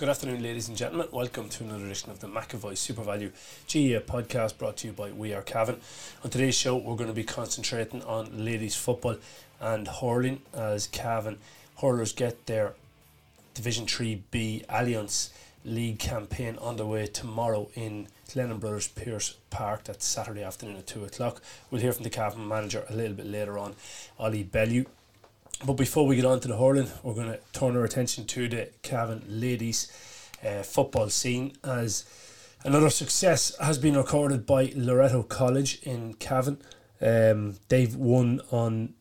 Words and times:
Good 0.00 0.08
afternoon, 0.08 0.42
ladies 0.42 0.66
and 0.66 0.78
gentlemen. 0.78 1.08
Welcome 1.12 1.50
to 1.50 1.62
another 1.62 1.84
edition 1.84 2.10
of 2.10 2.20
the 2.20 2.26
McAvoy 2.26 2.72
SuperValu 2.72 3.32
GA 3.66 4.00
podcast 4.00 4.56
brought 4.56 4.78
to 4.78 4.86
you 4.86 4.94
by 4.94 5.10
We 5.10 5.34
Are 5.34 5.42
Cavan. 5.42 5.78
On 6.24 6.30
today's 6.30 6.54
show, 6.54 6.74
we're 6.74 6.96
going 6.96 7.10
to 7.10 7.14
be 7.14 7.22
concentrating 7.22 8.02
on 8.04 8.42
ladies 8.42 8.74
football 8.74 9.16
and 9.60 9.86
hurling 9.86 10.40
as 10.54 10.86
Cavan 10.86 11.36
hurlers 11.82 12.14
get 12.14 12.46
their 12.46 12.72
Division 13.52 13.84
3B 13.84 14.64
Alliance 14.70 15.34
League 15.66 15.98
campaign 15.98 16.56
underway 16.62 17.06
tomorrow 17.06 17.68
in 17.74 18.08
Lennon 18.34 18.56
Brothers 18.56 18.88
Pearse 18.88 19.36
Park. 19.50 19.84
That's 19.84 20.06
Saturday 20.06 20.42
afternoon 20.42 20.76
at 20.76 20.86
2 20.86 21.04
o'clock. 21.04 21.42
We'll 21.70 21.82
hear 21.82 21.92
from 21.92 22.04
the 22.04 22.10
Cavan 22.10 22.48
manager 22.48 22.86
a 22.88 22.94
little 22.94 23.14
bit 23.14 23.26
later 23.26 23.58
on, 23.58 23.74
Ollie 24.18 24.44
Bellew. 24.44 24.86
But 25.64 25.74
before 25.74 26.06
we 26.06 26.16
get 26.16 26.24
on 26.24 26.40
to 26.40 26.48
the 26.48 26.56
hurling, 26.56 26.90
we're 27.02 27.12
going 27.12 27.32
to 27.32 27.40
turn 27.52 27.76
our 27.76 27.84
attention 27.84 28.24
to 28.26 28.48
the 28.48 28.70
Cavan 28.82 29.22
ladies 29.28 29.92
uh, 30.42 30.62
football 30.62 31.10
scene 31.10 31.52
as 31.62 32.06
another 32.64 32.88
success 32.88 33.54
has 33.58 33.76
been 33.76 33.94
recorded 33.94 34.46
by 34.46 34.72
Loreto 34.74 35.22
College 35.22 35.82
in 35.82 36.14
Cavan. 36.14 36.62
Um, 37.02 37.56
they've 37.68 37.94
won 37.94 38.40
on 38.50 38.94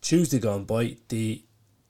Tuesday 0.00 0.38
gone 0.38 0.64
by 0.64 0.96
the 1.10 1.42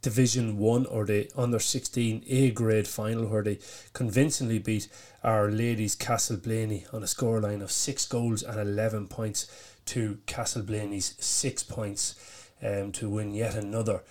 Division 0.03 0.59
1 0.59 0.87
or 0.87 1.05
the 1.05 1.31
under 1.37 1.61
16 1.61 2.25
A 2.29 2.51
grade 2.51 2.89
final 2.89 3.27
where 3.27 3.45
they 3.45 3.61
convincingly 3.93 4.59
beat 4.59 4.89
our 5.23 5.53
ladies 5.53 5.95
Castleblaney 5.95 6.93
on 6.93 7.05
a 7.05 7.07
scoreline 7.07 7.63
of 7.63 7.71
6 7.71 8.07
goals 8.07 8.43
and 8.43 8.59
11 8.59 9.07
points 9.07 9.47
to 9.87 10.19
Castleblaney's 10.27 11.15
6 11.21 11.63
points 11.65 12.36
um, 12.63 12.93
to 12.93 13.09
win 13.09 13.35
yet 13.35 13.55
another 13.55 14.03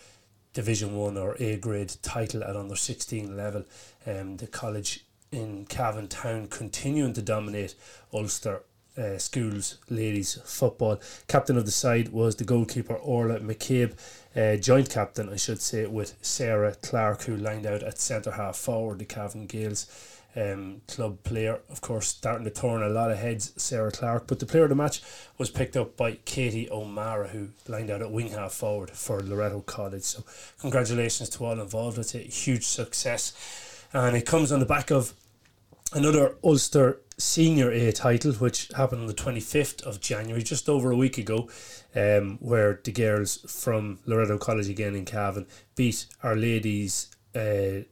Division 0.54 0.96
One 0.96 1.18
or 1.18 1.36
A 1.40 1.58
grade 1.58 1.94
title 2.02 2.44
at 2.44 2.56
under 2.56 2.76
16 2.76 3.36
level. 3.36 3.66
Um, 4.08 4.38
the 4.38 4.48
college 4.48 5.06
in 5.32 5.66
Cavan 5.66 6.08
Town 6.08 6.48
continuing 6.48 7.14
to 7.14 7.22
dominate 7.22 7.76
Ulster 8.14 8.64
uh, 8.98 9.18
schools 9.18 9.78
ladies 9.90 10.40
football. 10.46 11.00
Captain 11.28 11.58
of 11.58 11.66
the 11.66 11.72
side 11.72 12.10
was 12.10 12.38
the 12.38 12.46
goalkeeper 12.46 12.96
Orla 12.96 13.40
McCabe, 13.40 13.94
uh, 14.36 14.56
joint 14.56 14.90
captain, 14.90 15.30
I 15.30 15.36
should 15.36 15.62
say, 15.62 15.86
with 15.86 16.16
Sarah 16.22 16.76
Clark, 16.82 17.24
who 17.24 17.36
lined 17.36 17.66
out 17.66 17.84
at 17.84 18.00
centre 18.00 18.32
half 18.32 18.56
forward. 18.56 19.00
The 19.00 19.06
Cavan 19.06 19.48
Gaels 19.48 19.88
um, 20.36 20.82
club 20.88 21.24
player, 21.24 21.62
of 21.70 21.82
course, 21.82 22.08
starting 22.08 22.46
to 22.46 22.52
turn 22.52 22.84
a 22.84 22.90
lot 22.90 23.12
of 23.12 23.18
heads, 23.18 23.54
Sarah 23.58 23.92
Clark. 23.92 24.28
But 24.28 24.40
the 24.40 24.46
player 24.46 24.64
of 24.64 24.70
the 24.70 24.76
match 24.76 25.02
was 25.38 25.50
picked 25.50 25.78
up 25.78 25.96
by 25.96 26.14
Katie 26.26 26.70
O'Mara, 26.70 27.30
who 27.30 27.50
lined 27.68 27.90
out 27.90 28.02
at 28.02 28.12
wing 28.12 28.30
half 28.30 28.54
forward 28.54 28.92
for 28.92 29.22
Loreto 29.22 29.62
College. 29.62 30.04
So, 30.04 30.24
congratulations 30.60 31.30
to 31.30 31.46
all 31.46 31.60
involved. 31.60 31.98
It's 31.98 32.16
a 32.16 32.20
huge 32.20 32.66
success. 32.66 33.34
And 33.94 34.16
it 34.18 34.26
comes 34.26 34.52
on 34.52 34.60
the 34.60 34.66
back 34.66 34.92
of 34.92 35.14
another 35.94 36.36
Ulster 36.44 37.00
Senior 37.18 37.72
A 37.72 37.94
title, 37.94 38.34
which 38.34 38.70
happened 38.76 39.02
on 39.02 39.08
the 39.08 39.14
25th 39.14 39.84
of 39.84 40.02
January, 40.02 40.44
just 40.44 40.68
over 40.68 40.92
a 40.92 40.98
week 40.98 41.18
ago, 41.18 41.50
um, 41.96 42.38
where 42.42 42.82
the 42.84 42.92
girls 42.92 43.38
from 43.48 44.00
Loreto 44.06 44.38
College 44.38 44.68
again 44.68 44.96
in 44.96 45.06
Cavan 45.06 45.48
beat 45.76 46.08
Our 46.24 46.36
Ladies. 46.36 47.08
Uh, 47.34 47.84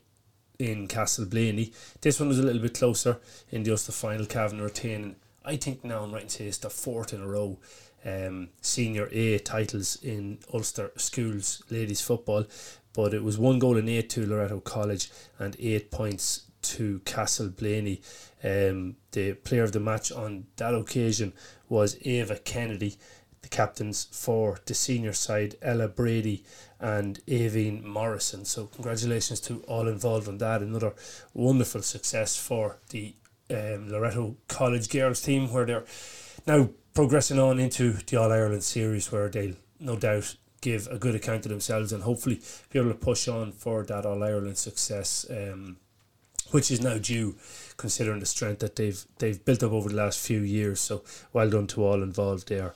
in 0.63 0.88
Castleblaney. 0.88 1.74
This 2.01 2.19
one 2.19 2.29
was 2.29 2.40
a 2.40 2.44
little 2.44 2.62
bit 2.62 2.78
closer 2.78 3.19
in 3.51 3.63
just 3.63 3.85
the 3.85 3.91
final. 3.91 4.25
Cavan 4.25 4.62
retaining, 4.62 5.16
I 5.44 5.57
think 5.57 5.84
now 5.84 6.03
I'm 6.03 6.13
right 6.13 6.24
in 6.24 6.29
saying 6.29 6.47
it's 6.50 6.57
the 6.59 6.69
fourth 6.69 7.13
in 7.13 7.22
a 7.22 7.28
row 7.28 7.59
um, 8.06 8.50
senior 8.62 9.09
A 9.12 9.40
titles 9.40 9.97
in 10.02 10.40
Ulster 10.53 10.91
schools 10.96 11.63
ladies 11.69 12.02
football. 12.02 12.46
But 12.94 13.13
it 13.13 13.23
was 13.23 13.38
one 13.38 13.59
goal 13.59 13.78
and 13.78 13.90
eight 13.90 14.09
to 14.12 14.25
Loreto 14.25 14.59
College 14.59 15.09
and 15.40 15.56
eight 15.59 15.91
points 15.91 16.44
to 16.62 17.02
Castleblaney. 17.06 18.02
Um, 18.44 18.96
the 19.12 19.34
player 19.34 19.63
of 19.63 19.72
the 19.72 19.79
match 19.79 20.12
on 20.12 20.46
that 20.57 20.73
occasion 20.73 21.34
was 21.68 21.97
Ava 22.06 22.38
Kennedy 22.38 22.97
the 23.44 23.50
captains 23.50 24.08
for 24.12 24.59
the 24.66 24.74
senior 24.74 25.14
side, 25.14 25.56
Ella 25.62 25.88
Brady 25.88 26.44
and 26.80 27.20
Avine 27.28 27.84
Morrison. 27.84 28.46
So 28.46 28.66
congratulations 28.66 29.40
to 29.42 29.59
all 29.68 29.88
involved 29.88 30.28
on 30.28 30.40
that. 30.40 30.62
Another 30.62 30.94
wonderful 31.34 31.84
success 31.84 32.36
for 32.36 32.78
the 32.90 33.14
um, 33.52 33.90
Loreto 33.90 34.38
College 34.48 34.90
girls 34.90 35.22
team, 35.22 35.52
where 35.53 35.66
they're 35.66 35.86
now 36.48 36.70
progressing 36.94 37.40
on 37.40 37.59
into 37.59 37.94
the 37.94 38.18
All 38.18 38.32
Ireland 38.32 38.64
series, 38.64 39.12
where 39.12 39.30
they'll 39.30 39.56
no 39.80 39.98
doubt 39.98 40.36
give 40.62 40.88
a 40.88 40.98
good 40.98 41.16
account 41.16 41.46
of 41.46 41.52
themselves 41.52 41.92
and 41.92 42.03
hopefully 42.03 42.42
be 42.72 42.80
able 42.80 42.90
to 42.90 42.96
push 42.96 43.28
on 43.28 43.52
for 43.52 43.84
that 43.84 44.06
All 44.06 44.24
Ireland 44.24 44.58
success. 44.58 45.26
Um, 45.30 45.78
which 46.52 46.70
is 46.70 46.82
now 46.82 46.98
due, 47.00 47.36
considering 47.78 48.20
the 48.20 48.26
strength 48.26 48.59
that 48.59 48.76
they've 48.76 49.03
they've 49.18 49.44
built 49.44 49.64
up 49.64 49.72
over 49.72 49.90
the 49.90 49.96
last 49.96 50.20
few 50.20 50.42
years. 50.42 50.80
So 50.80 51.03
well 51.32 51.50
done 51.50 51.68
to 51.68 51.84
all 51.84 52.03
involved 52.03 52.48
there. 52.48 52.76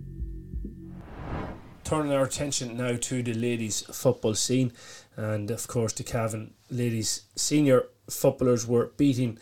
Turning 1.84 2.14
our 2.14 2.24
attention 2.24 2.78
now 2.78 2.96
to 3.00 3.22
the 3.22 3.36
ladies' 3.36 3.82
football 3.82 4.34
scene, 4.34 4.74
and 5.16 5.52
of 5.52 5.68
course, 5.68 5.94
the 5.94 6.04
Cavan 6.04 6.56
ladies' 6.72 7.28
senior 7.36 7.84
footballers 8.10 8.66
were 8.66 8.92
beating 8.98 9.38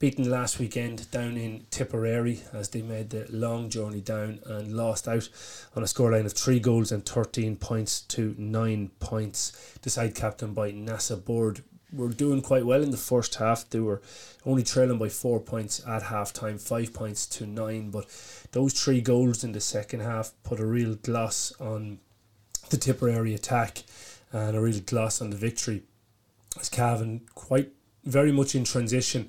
beaten 0.00 0.30
last 0.30 0.58
weekend 0.58 1.08
down 1.10 1.36
in 1.36 1.66
Tipperary 1.70 2.40
as 2.54 2.70
they 2.70 2.80
made 2.80 3.10
the 3.10 3.26
long 3.28 3.68
journey 3.68 4.00
down 4.00 4.40
and 4.46 4.74
lost 4.74 5.06
out 5.06 5.28
on 5.76 5.82
a 5.82 5.86
scoreline 5.86 6.24
of 6.24 6.32
three 6.32 6.58
goals 6.58 6.90
and 6.90 7.04
13 7.04 7.56
points 7.56 8.00
to 8.00 8.34
nine 8.38 8.90
points. 8.98 9.76
The 9.82 9.90
side 9.90 10.14
captain 10.14 10.54
by 10.54 10.72
NASA 10.72 11.22
Board 11.22 11.62
were 11.92 12.08
doing 12.08 12.40
quite 12.40 12.64
well 12.64 12.82
in 12.82 12.92
the 12.92 12.96
first 12.96 13.34
half. 13.34 13.68
They 13.68 13.80
were 13.80 14.00
only 14.46 14.62
trailing 14.62 14.98
by 14.98 15.10
four 15.10 15.38
points 15.38 15.86
at 15.86 16.04
half 16.04 16.32
time, 16.32 16.56
five 16.56 16.94
points 16.94 17.26
to 17.26 17.46
nine. 17.46 17.90
But 17.90 18.06
those 18.52 18.72
three 18.72 19.02
goals 19.02 19.44
in 19.44 19.52
the 19.52 19.60
second 19.60 20.00
half 20.00 20.32
put 20.44 20.60
a 20.60 20.66
real 20.66 20.94
gloss 20.94 21.52
on 21.60 21.98
the 22.70 22.78
Tipperary 22.78 23.34
attack 23.34 23.82
and 24.32 24.56
a 24.56 24.60
real 24.62 24.80
gloss 24.80 25.20
on 25.20 25.28
the 25.28 25.36
victory. 25.36 25.82
As 26.58 26.70
Cavan 26.70 27.20
quite 27.34 27.72
very 28.02 28.32
much 28.32 28.54
in 28.54 28.64
transition 28.64 29.28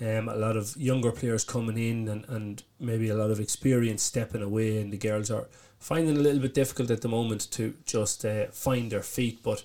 um, 0.00 0.28
a 0.28 0.36
lot 0.36 0.56
of 0.56 0.76
younger 0.76 1.10
players 1.10 1.44
coming 1.44 1.78
in 1.78 2.08
and, 2.08 2.24
and 2.28 2.62
maybe 2.78 3.08
a 3.08 3.16
lot 3.16 3.30
of 3.30 3.40
experience 3.40 4.02
stepping 4.02 4.42
away, 4.42 4.80
and 4.80 4.92
the 4.92 4.98
girls 4.98 5.30
are 5.30 5.48
finding 5.78 6.14
it 6.14 6.18
a 6.18 6.22
little 6.22 6.40
bit 6.40 6.54
difficult 6.54 6.90
at 6.90 7.00
the 7.00 7.08
moment 7.08 7.50
to 7.52 7.74
just 7.84 8.24
uh, 8.24 8.46
find 8.46 8.92
their 8.92 9.02
feet. 9.02 9.42
But 9.42 9.64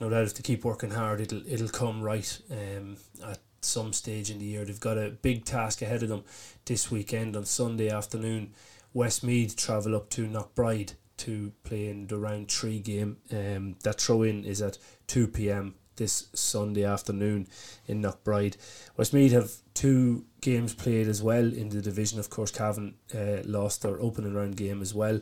no 0.00 0.10
doubt 0.10 0.24
if 0.24 0.34
they 0.34 0.42
keep 0.42 0.64
working 0.64 0.90
hard, 0.90 1.20
it'll 1.20 1.46
it'll 1.46 1.68
come 1.68 2.02
right 2.02 2.40
um, 2.50 2.96
at 3.24 3.38
some 3.60 3.92
stage 3.92 4.30
in 4.30 4.38
the 4.38 4.44
year. 4.44 4.64
They've 4.64 4.80
got 4.80 4.98
a 4.98 5.10
big 5.10 5.44
task 5.44 5.82
ahead 5.82 6.02
of 6.02 6.08
them 6.08 6.24
this 6.64 6.90
weekend 6.90 7.36
on 7.36 7.44
Sunday 7.44 7.90
afternoon. 7.90 8.52
Westmeath 8.92 9.56
travel 9.56 9.94
up 9.94 10.10
to 10.10 10.26
Knockbride 10.26 10.94
to 11.18 11.52
play 11.64 11.88
in 11.88 12.06
the 12.06 12.18
round 12.18 12.50
three 12.50 12.80
game. 12.80 13.18
Um, 13.30 13.76
that 13.84 14.00
throw 14.00 14.22
in 14.22 14.44
is 14.44 14.62
at 14.62 14.78
2 15.06 15.28
pm 15.28 15.74
this 16.00 16.28
Sunday 16.32 16.82
afternoon 16.82 17.46
in 17.86 18.02
Knockbride. 18.02 18.56
Westmeath 18.96 19.32
have 19.32 19.52
two 19.74 20.24
games 20.40 20.74
played 20.74 21.06
as 21.06 21.22
well 21.22 21.52
in 21.52 21.68
the 21.68 21.82
division. 21.82 22.18
Of 22.18 22.30
course, 22.30 22.50
Cavan 22.50 22.94
uh, 23.14 23.42
lost 23.44 23.82
their 23.82 24.00
opening 24.00 24.34
round 24.34 24.56
game 24.56 24.80
as 24.80 24.94
well 24.94 25.20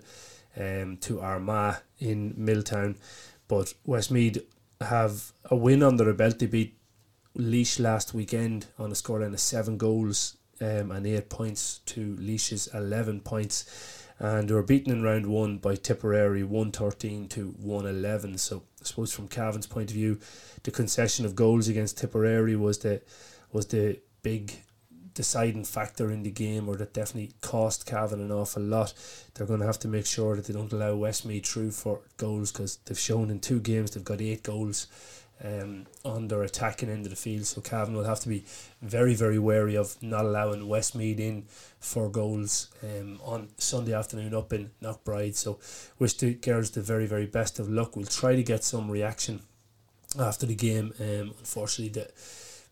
um, 0.57 0.97
to 0.99 1.21
Armagh 1.21 1.83
in 1.99 2.33
Milltown. 2.37 2.97
But 3.49 3.75
Westmeath 3.85 4.39
have 4.81 5.33
a 5.51 5.57
win 5.57 5.83
under 5.83 6.05
their 6.05 6.15
belt. 6.15 6.39
They 6.39 6.47
beat 6.47 6.79
Laois 7.35 7.81
last 7.81 8.15
weekend 8.15 8.67
on 8.79 8.91
a 8.91 8.95
scoreline 8.95 9.35
of 9.35 9.41
seven 9.41 9.79
goals 9.79 10.37
um, 10.61 10.93
and 10.93 11.07
eight 11.07 11.29
points 11.29 11.81
to 11.87 12.17
Laois's 12.21 12.69
11 12.73 13.21
points. 13.21 13.98
And 14.21 14.49
they 14.49 14.55
were 14.55 14.63
beaten 14.63 14.93
in 14.93 15.03
round 15.03 15.27
one 15.27 15.59
by 15.59 15.77
Tipperary 15.77 16.43
113 16.43 17.29
to 17.29 17.55
111. 17.59 18.39
So 18.39 18.65
I 18.81 18.85
suppose 18.85 19.13
from 19.13 19.29
Cavan's 19.29 19.67
point 19.67 19.91
of 19.91 19.95
view, 19.97 20.19
the 20.65 20.71
concession 20.71 21.25
of 21.25 21.37
goals 21.37 21.69
against 21.69 21.99
Tipperary 21.99 22.57
was 22.57 22.79
the 22.79 23.01
was 23.53 23.67
the 23.67 24.01
big 24.23 24.53
deciding 25.15 25.65
factor 25.65 26.13
in 26.13 26.23
the 26.23 26.31
game 26.31 26.69
or 26.69 26.77
that 26.77 26.93
definitely 26.93 27.33
cost 27.41 27.87
Cavan 27.87 28.21
an 28.21 28.31
awful 28.31 28.63
lot. 28.63 28.95
They're 29.35 29.49
going 29.49 29.59
to 29.61 29.67
have 29.67 29.81
to 29.81 29.89
make 29.89 30.07
sure 30.07 30.37
that 30.37 30.47
they 30.47 30.53
don't 30.53 30.73
allow 30.73 30.95
Westmeath 30.95 31.45
through 31.45 31.73
for 31.73 32.01
goals 32.19 32.53
because 32.53 32.77
they've 32.85 32.99
shown 32.99 33.29
in 33.29 33.41
two 33.41 33.59
games 33.59 33.91
they've 33.91 34.05
got 34.05 34.21
eight 34.21 34.45
goals 34.45 34.87
um, 35.45 35.87
on 36.05 36.29
their 36.29 36.43
attacking 36.43 36.89
end 36.89 37.07
of 37.07 37.11
the 37.11 37.17
field. 37.17 37.47
So 37.47 37.61
Cavan 37.61 37.95
will 37.95 38.05
have 38.05 38.21
to 38.21 38.29
be 38.29 38.45
very, 38.83 39.15
very 39.15 39.39
wary 39.39 39.77
of 39.77 40.01
not 40.03 40.25
allowing 40.25 40.69
Westmeath 40.69 41.21
in 41.21 41.45
for 41.81 42.09
goals 42.09 42.69
um, 42.83 43.21
on 43.23 43.49
Sunday 43.59 43.93
afternoon 43.93 44.35
up 44.35 44.53
in 44.53 44.71
Knockbride. 44.83 45.35
So 45.35 45.59
wish 45.99 46.15
the 46.15 46.35
girls 46.35 46.71
the 46.71 46.81
very, 46.81 47.07
very 47.07 47.27
best 47.27 47.59
of 47.59 47.69
luck. 47.69 47.97
We'll 47.97 48.07
try 48.07 48.37
to 48.37 48.43
get 48.43 48.65
some 48.65 48.91
reaction 48.91 49.41
after 50.19 50.47
the 50.47 50.55
game. 50.55 50.93
Um, 51.01 51.35
unfortunately, 51.39 52.01
the 52.01 52.11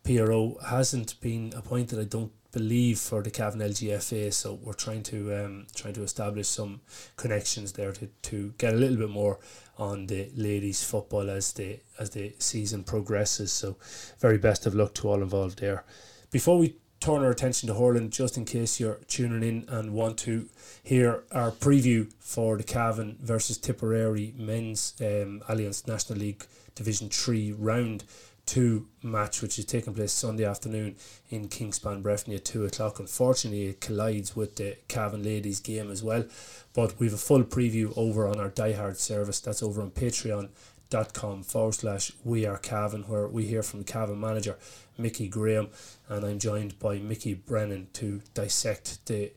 PRO 0.06 0.56
hasn't 0.64 1.20
been 1.20 1.52
appointed. 1.56 1.98
I 1.98 2.04
don't 2.04 2.30
believe 2.52 2.98
for 3.00 3.22
the 3.22 3.30
Cavan 3.30 3.60
LGFA. 3.60 4.32
So 4.32 4.54
we're 4.54 4.72
trying 4.72 5.02
to 5.04 5.44
um, 5.44 5.66
trying 5.74 5.94
to 5.94 6.02
establish 6.02 6.46
some 6.48 6.80
connections 7.16 7.72
there 7.72 7.92
to, 7.92 8.06
to 8.22 8.54
get 8.56 8.72
a 8.72 8.76
little 8.76 8.96
bit 8.96 9.10
more 9.10 9.40
on 9.78 10.06
the 10.06 10.30
ladies 10.36 10.82
football 10.84 11.28
as 11.28 11.52
the 11.54 11.80
as 11.98 12.10
the 12.10 12.34
season 12.38 12.84
progresses. 12.84 13.52
So 13.52 13.76
very 14.20 14.38
best 14.38 14.64
of 14.64 14.74
luck 14.74 14.94
to 14.94 15.08
all 15.08 15.22
involved 15.22 15.58
there. 15.58 15.84
Before 16.30 16.56
we 16.56 16.76
turn 17.00 17.24
our 17.24 17.30
attention 17.30 17.66
to 17.66 17.74
hurling, 17.74 18.10
just 18.10 18.36
in 18.36 18.44
case 18.44 18.78
you're 18.78 19.00
tuning 19.08 19.42
in 19.42 19.68
and 19.68 19.92
want 19.92 20.18
to 20.18 20.48
hear 20.84 21.24
our 21.32 21.50
preview 21.50 22.12
for 22.20 22.56
the 22.56 22.62
Cavan 22.62 23.18
versus 23.20 23.58
Tipperary 23.58 24.34
men's 24.36 24.94
um, 25.00 25.42
Alliance 25.48 25.86
National 25.86 26.20
League 26.20 26.46
Division 26.76 27.08
Three 27.08 27.52
round 27.52 28.04
two 28.46 28.86
match, 29.02 29.42
which 29.42 29.58
is 29.58 29.64
taking 29.64 29.92
place 29.92 30.12
Sunday 30.12 30.44
afternoon 30.44 30.96
in 31.28 31.48
Kingspan 31.48 32.02
Breffni 32.02 32.36
at 32.36 32.44
two 32.44 32.64
o'clock. 32.64 32.98
Unfortunately, 33.00 33.66
it 33.66 33.80
collides 33.80 34.34
with 34.36 34.56
the 34.56 34.76
Cavan 34.88 35.22
ladies 35.22 35.60
game 35.60 35.90
as 35.90 36.02
well. 36.02 36.24
But 36.72 36.98
we 36.98 37.06
have 37.06 37.14
a 37.14 37.18
full 37.18 37.42
preview 37.44 37.92
over 37.96 38.26
on 38.26 38.38
our 38.38 38.50
diehard 38.50 38.96
service. 38.96 39.40
That's 39.40 39.62
over 39.62 39.82
on 39.82 39.90
patreon.com 39.90 41.42
forward 41.42 41.74
slash 41.74 42.12
we 42.24 42.46
are 42.46 42.58
Cavan, 42.58 43.02
where 43.02 43.26
we 43.26 43.46
hear 43.46 43.62
from 43.62 43.84
Cavan 43.84 44.20
manager, 44.20 44.56
Mickey 44.96 45.28
Graham, 45.28 45.68
and 46.08 46.24
I'm 46.24 46.38
joined 46.38 46.78
by 46.78 46.98
Mickey 46.98 47.34
Brennan 47.34 47.88
to 47.94 48.22
dissect 48.32 49.04
the 49.06 49.32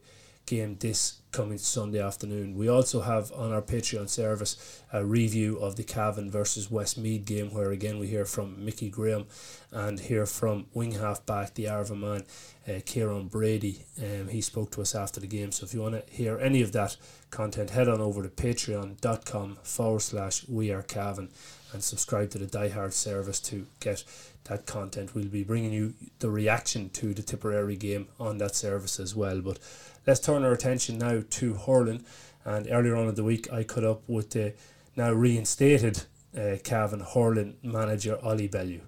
game 0.46 0.78
this 0.80 1.19
coming 1.32 1.58
Sunday 1.58 2.02
afternoon. 2.02 2.56
We 2.56 2.68
also 2.68 3.02
have 3.02 3.32
on 3.34 3.52
our 3.52 3.62
Patreon 3.62 4.10
service 4.10 4.82
a 4.92 5.06
review 5.06 5.58
of 5.58 5.76
the 5.76 5.84
Cavan 5.84 6.32
versus 6.32 6.72
Westmeath 6.72 7.26
game, 7.26 7.54
where 7.54 7.72
again 7.72 8.00
we 8.00 8.08
hear 8.08 8.26
from 8.26 8.64
Mickey 8.64 8.90
Graham 8.90 9.26
and 9.72 10.00
hear 10.00 10.26
from 10.26 10.66
wing 10.74 10.94
half 10.94 11.26
back, 11.26 11.54
the 11.54 11.70
Arva 11.70 11.96
man, 11.96 12.24
uh, 12.68 12.80
Kieran 12.86 13.28
Brady. 13.28 13.86
Um, 14.02 14.30
he 14.30 14.42
spoke 14.42 14.72
to 14.72 14.82
us 14.82 14.96
after 14.96 15.20
the 15.20 15.28
game. 15.28 15.52
So 15.52 15.66
if 15.66 15.74
you 15.74 15.82
want 15.82 16.06
to 16.06 16.14
hear 16.14 16.40
any 16.40 16.62
of 16.62 16.72
that 16.72 16.98
content, 17.30 17.70
head 17.70 17.88
on 17.88 18.02
over 18.02 18.24
to 18.24 18.30
patreon.com 18.30 19.58
forward 19.64 20.02
slash 20.02 20.48
we 20.48 20.72
are 20.72 20.82
Cavan 20.82 21.30
and 21.72 21.84
subscribe 21.84 22.32
to 22.32 22.40
the 22.40 22.48
Die 22.48 22.70
Hard 22.70 22.94
service 22.94 23.40
to 23.42 23.68
get 23.80 24.04
that 24.46 24.66
content. 24.66 25.14
We'll 25.14 25.26
be 25.26 25.44
bringing 25.44 25.72
you 25.72 25.94
the 26.20 26.30
reaction 26.30 26.90
to 26.92 27.14
the 27.14 27.22
Tipperary 27.22 27.76
game 27.76 28.08
on 28.20 28.38
that 28.40 28.56
service 28.56 29.00
as 29.00 29.16
well. 29.16 29.42
But 29.42 29.60
let's 30.08 30.20
turn 30.20 30.44
our 30.44 30.54
attention 30.54 30.98
now 30.98 31.22
to 31.30 31.54
hurling. 31.54 32.04
And 32.46 32.68
earlier 32.70 32.96
on 32.96 33.08
in 33.08 33.16
the 33.16 33.24
week, 33.24 33.52
I 33.52 33.64
caught 33.64 33.84
up 33.84 34.02
with 34.08 34.32
the 34.32 34.54
now 34.96 35.12
reinstated 35.12 36.04
uh, 36.38 36.58
Cavan 36.64 37.02
hurling 37.02 37.58
manager 37.64 38.18
Ollie 38.24 38.48
Bellew. 38.48 38.82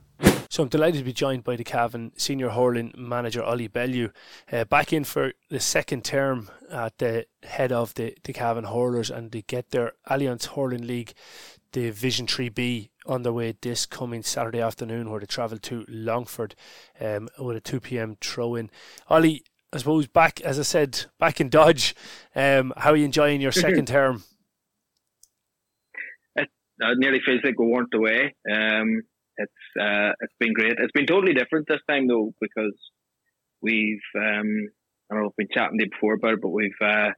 So 0.52 0.64
I'm 0.64 0.68
delighted 0.68 1.00
to 1.00 1.06
be 1.06 1.14
joined 1.14 1.46
by 1.46 1.56
the 1.56 1.64
Cavan 1.64 2.12
senior 2.18 2.50
hurling 2.50 2.94
manager 2.98 3.42
Ollie 3.42 3.70
Bellew, 3.70 4.12
uh, 4.52 4.66
back 4.66 4.92
in 4.92 5.06
for 5.06 5.32
the 5.48 5.62
second 5.62 6.04
term 6.04 6.50
at 6.70 6.98
the 6.98 7.26
head 7.44 7.72
of 7.72 7.94
the, 7.94 8.18
the 8.26 8.34
Cavan 8.34 8.66
hurlers, 8.66 9.10
and 9.10 9.32
they 9.32 9.44
get 9.44 9.70
their 9.70 9.94
Alliance 10.08 10.48
Hurling 10.48 10.86
League 10.86 11.14
Division 11.72 12.28
3B 12.28 12.90
underway 13.08 13.56
this 13.62 13.86
coming 13.86 14.24
Saturday 14.24 14.60
afternoon, 14.60 15.10
where 15.10 15.22
they 15.22 15.26
travel 15.26 15.58
to 15.58 15.86
Longford 15.88 16.56
um, 17.00 17.30
with 17.40 17.56
a 17.56 17.62
2 17.62 17.80
p.m. 17.80 18.18
throw 18.20 18.56
in. 18.56 18.70
Ollie, 19.08 19.46
I 19.72 19.78
suppose 19.78 20.08
back, 20.08 20.42
as 20.42 20.60
I 20.60 20.64
said, 20.64 21.06
back 21.18 21.40
in 21.40 21.48
Dodge. 21.48 21.96
Um, 22.36 22.74
how 22.76 22.92
are 22.92 22.98
you 22.98 23.06
enjoying 23.06 23.40
your 23.40 23.52
second 23.54 23.88
term? 23.88 24.26
It 26.36 26.50
uh, 26.84 26.94
nearly 26.98 27.22
feels 27.26 27.40
like 27.42 27.58
we 27.58 27.68
weren't 27.68 27.94
away. 27.94 28.36
Um, 28.52 29.04
it's 29.44 29.82
uh, 29.82 30.14
it's 30.22 30.34
been 30.40 30.54
great. 30.54 30.74
It's 30.78 30.92
been 30.94 31.06
totally 31.06 31.34
different 31.34 31.68
this 31.68 31.82
time 31.90 32.08
though 32.08 32.34
because 32.40 32.78
we've 33.62 34.08
um, 34.16 34.70
I 35.10 35.16
don't 35.16 35.24
know 35.24 35.30
if 35.30 35.34
we've 35.38 35.48
been 35.48 35.56
chatting 35.56 35.78
to 35.80 35.86
you 35.86 35.90
before 35.90 36.14
about 36.14 36.34
it, 36.34 36.42
but 36.42 36.50
we've 36.50 36.72
uh, 36.82 37.10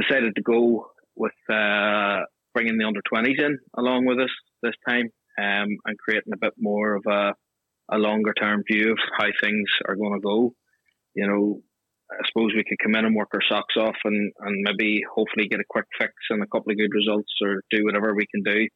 decided 0.00 0.34
to 0.36 0.42
go 0.42 0.90
with 1.14 1.32
uh, 1.50 2.20
bringing 2.54 2.78
the 2.78 2.86
under 2.86 3.02
twenties 3.08 3.38
in 3.38 3.58
along 3.76 4.06
with 4.06 4.18
us 4.20 4.30
this 4.62 4.74
time 4.88 5.08
um, 5.38 5.68
and 5.84 5.98
creating 5.98 6.32
a 6.32 6.38
bit 6.38 6.54
more 6.58 6.94
of 6.96 7.04
a 7.08 7.34
a 7.90 7.98
longer 7.98 8.32
term 8.32 8.62
view 8.70 8.92
of 8.92 8.98
how 9.16 9.26
things 9.40 9.68
are 9.88 9.96
going 9.96 10.14
to 10.14 10.20
go. 10.20 10.54
You 11.14 11.26
know, 11.26 11.60
I 12.10 12.26
suppose 12.28 12.52
we 12.54 12.64
could 12.64 12.78
come 12.82 12.94
in 12.94 13.04
and 13.04 13.16
work 13.16 13.30
our 13.32 13.40
socks 13.48 13.74
off 13.76 13.96
and, 14.04 14.32
and 14.40 14.62
maybe 14.62 15.02
hopefully 15.08 15.48
get 15.48 15.60
a 15.60 15.64
quick 15.68 15.86
fix 15.98 16.12
and 16.30 16.42
a 16.42 16.46
couple 16.46 16.72
of 16.72 16.78
good 16.78 16.94
results 16.94 17.32
or 17.42 17.62
do 17.70 17.84
whatever 17.84 18.14
we 18.14 18.26
can 18.26 18.42
do. 18.42 18.68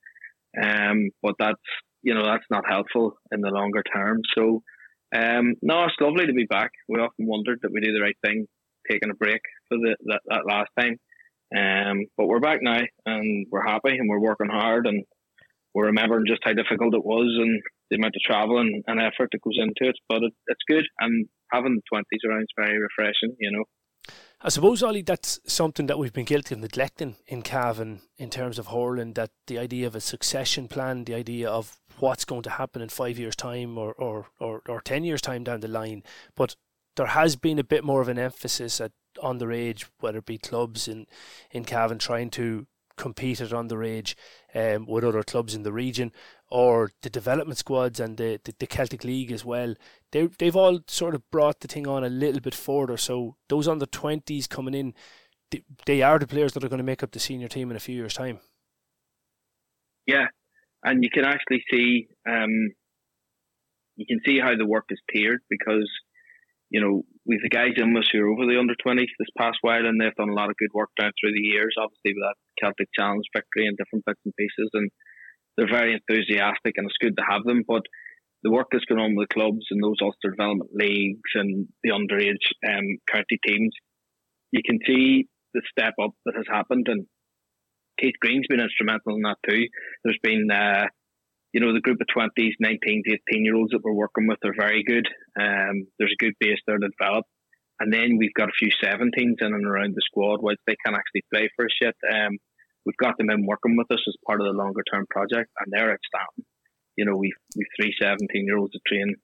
Um, 0.63 1.11
but 1.23 1.35
that's 1.39 1.61
you 2.03 2.15
know 2.15 2.25
that's 2.25 2.47
not 2.51 2.65
helpful 2.69 3.15
in 3.33 3.41
the 3.41 3.51
longer 3.51 3.83
term. 3.83 4.21
So 4.37 4.63
um, 5.15 5.55
no, 5.63 5.85
it's 5.85 5.95
lovely 6.01 6.27
to 6.27 6.33
be 6.33 6.47
back. 6.47 6.71
We 6.89 7.01
often 7.01 7.27
wondered 7.27 7.61
that 7.63 7.73
we 7.73 7.81
do 7.81 7.93
the 7.93 8.03
right 8.03 8.17
thing, 8.25 8.47
taking 8.89 9.11
a 9.11 9.15
break 9.15 9.41
for 9.69 9.79
the 9.79 9.97
that, 10.07 10.21
that 10.27 10.47
last 10.47 10.71
time. 10.79 10.99
Um, 11.57 12.07
but 12.17 12.29
we're 12.29 12.39
back 12.41 12.61
now 12.63 12.81
and 13.07 13.47
we're 13.51 13.67
happy 13.67 13.91
and 13.99 14.09
we're 14.09 14.21
working 14.21 14.49
hard 14.49 14.87
and 14.87 15.05
we're 15.75 15.87
remembering 15.87 16.27
just 16.27 16.43
how 16.45 16.53
difficult 16.53 16.95
it 16.95 17.05
was 17.05 17.37
and 17.41 17.61
the 17.91 17.97
amount 17.97 18.15
of 18.15 18.23
travel 18.23 18.59
and, 18.59 18.85
and 18.87 19.01
effort 19.01 19.31
that 19.33 19.43
goes 19.43 19.59
into 19.59 19.91
it. 19.91 19.97
But 20.09 20.23
it, 20.23 20.33
it's 20.47 20.61
good 20.69 20.85
and 21.01 21.27
having 21.53 21.75
the 21.75 21.83
twenties 21.91 22.21
around 22.29 22.43
is 22.43 22.49
very 22.57 22.79
refreshing, 22.79 23.35
you 23.41 23.51
know. 23.51 23.65
I 24.43 24.49
suppose, 24.49 24.83
Ollie, 24.83 25.03
that's 25.03 25.41
something 25.47 25.87
that 25.87 25.99
we've 25.99 26.13
been 26.13 26.25
guilty 26.25 26.55
of 26.55 26.61
neglecting 26.61 27.17
in 27.27 27.43
Cavan 27.43 28.01
in 28.17 28.31
terms 28.31 28.59
of 28.59 28.69
hurling, 28.69 29.13
that 29.15 29.31
the 29.49 29.59
idea 29.59 29.87
of 29.87 29.95
a 29.95 30.01
succession 30.01 30.67
plan, 30.67 31.05
the 31.05 31.15
idea 31.15 31.51
of 31.51 31.80
what's 32.01 32.25
going 32.25 32.43
to 32.43 32.51
happen 32.51 32.83
in 32.83 32.89
five 32.89 33.19
years' 33.19 33.37
time 33.37 33.79
or, 33.79 33.93
or, 33.95 34.27
or, 34.39 34.63
or 34.69 34.81
10 34.81 35.05
years' 35.05 35.21
time 35.21 35.45
down 35.45 35.61
the 35.61 35.69
line. 35.69 36.03
But 36.35 36.57
there 36.97 37.07
has 37.07 37.37
been 37.37 37.59
a 37.59 37.65
bit 37.65 37.85
more 37.85 38.01
of 38.01 38.09
an 38.09 38.19
emphasis 38.19 38.81
at 38.81 38.93
underage, 39.23 39.87
whether 40.01 40.19
it 40.19 40.27
be 40.27 40.39
clubs 40.39 40.89
in, 40.89 41.07
in 41.51 41.65
Cavan 41.65 41.99
trying 41.99 42.31
to 42.31 42.67
compete 42.97 43.41
at 43.41 43.51
underage 43.51 44.15
um, 44.55 44.87
with 44.87 45.05
other 45.05 45.23
clubs 45.23 45.55
in 45.55 45.63
the 45.63 45.73
region, 45.73 46.13
or 46.51 46.91
the 47.03 47.11
development 47.11 47.59
squads 47.59 47.99
and 47.99 48.17
the, 48.17 48.41
the, 48.45 48.55
the, 48.59 48.67
Celtic 48.67 49.05
League 49.05 49.33
as 49.33 49.45
well. 49.45 49.75
They, 50.13 50.29
they've 50.39 50.57
all 50.57 50.81
sort 50.87 51.15
of 51.15 51.29
brought 51.31 51.61
the 51.61 51.69
thing 51.69 51.87
on 51.87 52.05
a 52.05 52.11
little 52.11 52.41
bit 52.41 52.55
further. 52.55 52.97
So 52.97 53.37
those 53.49 53.67
under 53.67 53.87
20s 53.87 54.49
coming 54.49 54.75
in, 54.75 54.95
they, 55.51 55.63
they 55.87 56.03
are 56.03 56.19
the 56.19 56.27
players 56.27 56.53
that 56.53 56.65
are 56.65 56.69
going 56.69 56.79
to 56.79 56.85
make 56.85 57.03
up 57.03 57.13
the 57.13 57.21
senior 57.21 57.49
team 57.49 57.71
in 57.71 57.77
a 57.77 57.81
few 57.81 57.95
years' 57.95 58.15
time. 58.15 58.41
Yeah, 60.07 60.27
and 60.85 61.03
you 61.03 61.11
can 61.13 61.25
actually 61.25 61.63
see 61.71 62.07
um, 62.29 62.73
you 63.97 64.07
can 64.09 64.21
see 64.27 64.41
how 64.41 64.57
the 64.57 64.67
work 64.67 64.87
is 64.91 65.01
tiered 65.15 65.41
because 65.49 65.89
you 66.71 66.81
know 66.81 67.03
we've 67.27 67.43
the 67.43 67.49
guys 67.49 67.77
in 67.77 67.97
us 67.97 68.09
who 68.13 68.21
are 68.21 68.33
over 68.33 68.47
the 68.47 68.59
under 68.59 68.75
20s 68.75 69.13
this 69.19 69.37
past 69.39 69.59
while 69.61 69.85
and 69.85 70.01
they've 70.01 70.15
done 70.17 70.31
a 70.31 70.35
lot 70.35 70.51
of 70.51 70.57
good 70.57 70.73
work 70.73 70.91
down 70.99 71.13
through 71.21 71.33
the 71.33 71.47
years 71.47 71.75
obviously 71.79 72.15
with 72.15 72.25
that 72.25 72.39
Celtic 72.61 72.89
Challenge 72.99 73.25
victory 73.37 73.67
and 73.67 73.77
different 73.77 74.05
bits 74.05 74.21
and 74.25 74.35
pieces 74.37 74.71
and 74.73 74.91
they're 75.57 75.71
very 75.71 75.93
enthusiastic 75.93 76.75
and 76.77 76.87
it's 76.87 77.01
good 77.01 77.17
to 77.17 77.29
have 77.29 77.45
them 77.45 77.63
but 77.67 77.83
the 78.43 78.51
work 78.51 78.69
that's 78.73 78.87
going 78.87 79.01
on 79.01 79.15
with 79.15 79.29
the 79.29 79.35
clubs 79.35 79.67
and 79.71 79.85
those 79.85 80.01
Ulster 80.01 80.31
development 80.31 80.71
leagues 80.73 81.31
and 81.35 81.69
the 81.85 81.91
underage 81.91 82.47
um, 82.67 82.97
county 83.07 83.39
teams 83.47 83.75
you 84.53 84.63
can 84.65 84.79
see 84.87 85.29
the 85.53 85.63
step 85.71 85.95
up 86.03 86.13
that 86.25 86.37
has 86.37 86.47
happened 86.49 86.87
and 86.89 87.07
Keith 88.01 88.15
Green's 88.21 88.47
been 88.49 88.61
instrumental 88.61 89.15
in 89.17 89.23
that 89.23 89.39
too. 89.49 89.67
There's 90.05 90.19
been, 90.23 90.49
uh, 90.51 90.87
you 91.53 91.61
know, 91.61 91.73
the 91.73 91.81
group 91.81 92.01
of 92.01 92.07
20s, 92.15 92.55
19s, 92.63 93.03
18 93.33 93.45
year 93.45 93.57
olds 93.57 93.73
that 93.73 93.83
we're 93.83 93.93
working 93.93 94.27
with 94.27 94.39
are 94.45 94.55
very 94.57 94.83
good. 94.85 95.07
Um, 95.39 95.87
there's 95.99 96.15
a 96.15 96.25
good 96.25 96.35
base 96.41 96.59
there 96.67 96.79
to 96.79 96.89
develop. 96.89 97.27
And 97.81 97.93
then 97.93 98.19
we've 98.19 98.35
got 98.35 98.49
a 98.49 98.59
few 98.59 98.71
17s 98.83 99.41
in 99.41 99.55
and 99.55 99.67
around 99.67 99.95
the 99.95 100.03
squad, 100.05 100.43
which 100.43 100.59
they 100.67 100.77
can't 100.85 100.97
actually 100.97 101.25
play 101.33 101.49
for 101.57 101.65
us 101.65 101.77
yet. 101.81 101.95
Um, 102.13 102.37
we've 102.85 102.97
got 102.97 103.17
them 103.17 103.31
in 103.31 103.47
working 103.47 103.77
with 103.77 103.91
us 103.91 104.05
as 104.07 104.15
part 104.27 104.41
of 104.41 104.47
the 104.47 104.53
longer 104.53 104.83
term 104.93 105.07
project, 105.09 105.51
and 105.59 105.73
they're 105.73 105.93
outstanding. 105.93 106.45
You 106.97 107.07
know, 107.07 107.17
we've, 107.17 107.41
we've 107.57 107.67
three 107.81 107.95
17 108.01 108.29
year 108.45 108.59
olds 108.59 108.73
to 108.73 108.81
train 108.87 109.15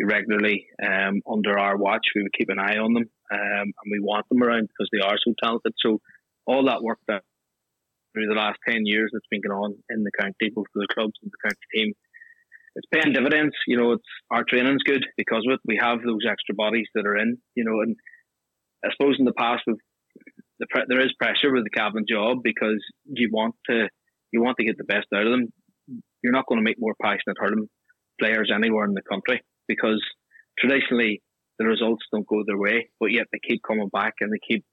regularly 0.00 0.66
um, 0.80 1.22
under 1.28 1.58
our 1.58 1.76
watch. 1.76 2.06
We 2.14 2.22
would 2.22 2.32
keep 2.38 2.50
an 2.50 2.60
eye 2.60 2.78
on 2.78 2.94
them, 2.94 3.10
um, 3.32 3.66
and 3.82 3.90
we 3.90 3.98
want 4.00 4.28
them 4.28 4.44
around 4.44 4.68
because 4.68 4.88
they 4.92 5.04
are 5.04 5.18
so 5.18 5.34
talented. 5.42 5.72
So 5.84 6.00
all 6.46 6.66
that 6.66 6.82
work 6.82 6.98
that 7.08 7.24
through 8.18 8.34
the 8.34 8.40
last 8.40 8.58
ten 8.68 8.84
years 8.84 9.10
that's 9.12 9.26
been 9.30 9.40
going 9.40 9.58
on 9.58 9.74
in 9.90 10.02
the 10.02 10.10
county, 10.18 10.50
both 10.54 10.66
for 10.72 10.82
the 10.82 10.94
clubs 10.94 11.14
and 11.22 11.30
the 11.30 11.48
county 11.48 11.66
team, 11.74 11.94
it's 12.74 12.88
paying 12.92 13.14
dividends. 13.14 13.54
You 13.66 13.78
know, 13.78 13.92
it's 13.92 14.10
our 14.30 14.44
training's 14.48 14.82
good 14.82 15.04
because 15.16 15.44
of 15.46 15.54
it. 15.54 15.60
We 15.64 15.78
have 15.80 16.02
those 16.02 16.26
extra 16.28 16.54
bodies 16.54 16.88
that 16.94 17.06
are 17.06 17.16
in. 17.16 17.38
You 17.54 17.64
know, 17.64 17.80
and 17.80 17.96
I 18.84 18.88
suppose 18.92 19.16
in 19.18 19.24
the 19.24 19.38
past 19.38 19.62
with 19.66 19.78
the 20.58 20.66
pre- 20.70 20.86
there 20.88 21.00
is 21.00 21.14
pressure 21.18 21.52
with 21.52 21.64
the 21.64 21.70
Cavan 21.70 22.04
job 22.08 22.38
because 22.42 22.82
you 23.04 23.30
want 23.32 23.54
to 23.70 23.88
you 24.32 24.42
want 24.42 24.56
to 24.58 24.66
get 24.66 24.76
the 24.76 24.84
best 24.84 25.06
out 25.14 25.26
of 25.26 25.32
them. 25.32 25.52
You're 26.22 26.32
not 26.32 26.46
going 26.48 26.58
to 26.58 26.64
make 26.64 26.76
more 26.78 26.94
passionate 27.00 27.38
hurling 27.38 27.68
players 28.20 28.50
anywhere 28.54 28.84
in 28.84 28.94
the 28.94 29.02
country 29.08 29.42
because 29.68 30.02
traditionally 30.58 31.22
the 31.58 31.66
results 31.66 32.04
don't 32.12 32.26
go 32.26 32.42
their 32.46 32.58
way, 32.58 32.88
but 33.00 33.12
yet 33.12 33.26
they 33.32 33.38
keep 33.46 33.62
coming 33.66 33.88
back 33.92 34.14
and 34.20 34.32
they 34.32 34.38
keep 34.46 34.64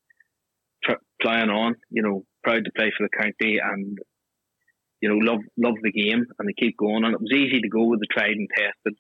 tr- 0.83 1.03
playing 1.21 1.49
on. 1.49 1.75
You 1.89 2.01
know, 2.03 2.25
proud 2.45 2.65
to 2.65 2.71
play 2.75 2.91
for 2.95 3.07
the 3.07 3.17
county 3.17 3.57
and 3.57 3.97
you 5.01 5.09
know 5.09 5.15
love 5.15 5.41
love 5.57 5.75
the 5.81 5.91
game 5.91 6.25
and 6.37 6.47
they 6.47 6.53
keep 6.53 6.77
going. 6.77 7.03
And 7.03 7.13
it 7.13 7.21
was 7.21 7.33
easy 7.33 7.59
to 7.61 7.69
go 7.69 7.85
with 7.85 7.99
the 7.99 8.07
tried 8.11 8.37
and 8.37 8.49
tested 8.55 8.95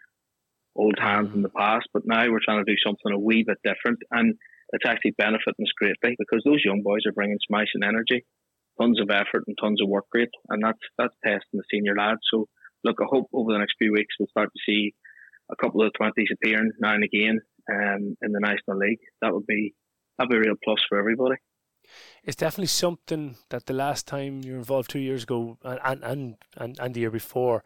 old 0.75 0.97
hands 0.99 1.29
in 1.33 1.41
the 1.41 1.49
past, 1.49 1.87
but 1.93 2.03
now 2.05 2.25
we're 2.29 2.43
trying 2.43 2.63
to 2.65 2.69
do 2.69 2.77
something 2.85 3.13
a 3.13 3.19
wee 3.19 3.45
bit 3.47 3.57
different 3.63 3.99
and 4.11 4.35
it's 4.73 4.85
actually 4.87 5.15
benefiting 5.17 5.63
us 5.63 5.71
greatly 5.77 6.15
because 6.17 6.41
those 6.43 6.63
young 6.65 6.81
boys 6.83 7.05
are 7.05 7.13
bringing 7.13 7.37
smashing 7.47 7.83
energy, 7.83 8.25
tons 8.81 8.99
of 8.99 9.09
effort 9.09 9.43
and 9.47 9.57
tons 9.61 9.81
of 9.81 9.87
work 9.87 10.05
rate, 10.13 10.33
and 10.49 10.63
that's 10.63 10.79
that's 10.97 11.15
testing 11.23 11.59
the 11.59 11.63
senior 11.71 11.95
lads. 11.95 12.21
So 12.31 12.47
look, 12.83 12.97
I 13.01 13.05
hope 13.07 13.29
over 13.33 13.53
the 13.53 13.59
next 13.59 13.75
few 13.77 13.91
weeks 13.93 14.15
we'll 14.19 14.27
start 14.27 14.49
to 14.53 14.63
see 14.65 14.93
a 15.51 15.55
couple 15.55 15.85
of 15.85 15.93
twenties 15.93 16.29
appearing 16.33 16.71
now 16.79 16.93
and 16.93 17.03
again 17.03 17.39
um, 17.71 18.17
in 18.21 18.31
the 18.31 18.39
National 18.39 18.77
League. 18.77 18.99
That 19.21 19.33
would 19.33 19.45
be 19.45 19.75
that'd 20.17 20.29
be 20.29 20.37
a 20.37 20.39
real 20.39 20.55
plus 20.63 20.83
for 20.89 20.97
everybody. 20.97 21.35
It's 22.23 22.35
definitely 22.35 22.67
something 22.67 23.37
that 23.49 23.65
the 23.65 23.73
last 23.73 24.07
time 24.07 24.43
you 24.43 24.53
were 24.53 24.57
involved 24.59 24.89
two 24.89 24.99
years 24.99 25.23
ago 25.23 25.57
and 25.63 26.03
and, 26.03 26.35
and, 26.57 26.79
and 26.79 26.93
the 26.93 27.01
year 27.01 27.11
before, 27.11 27.63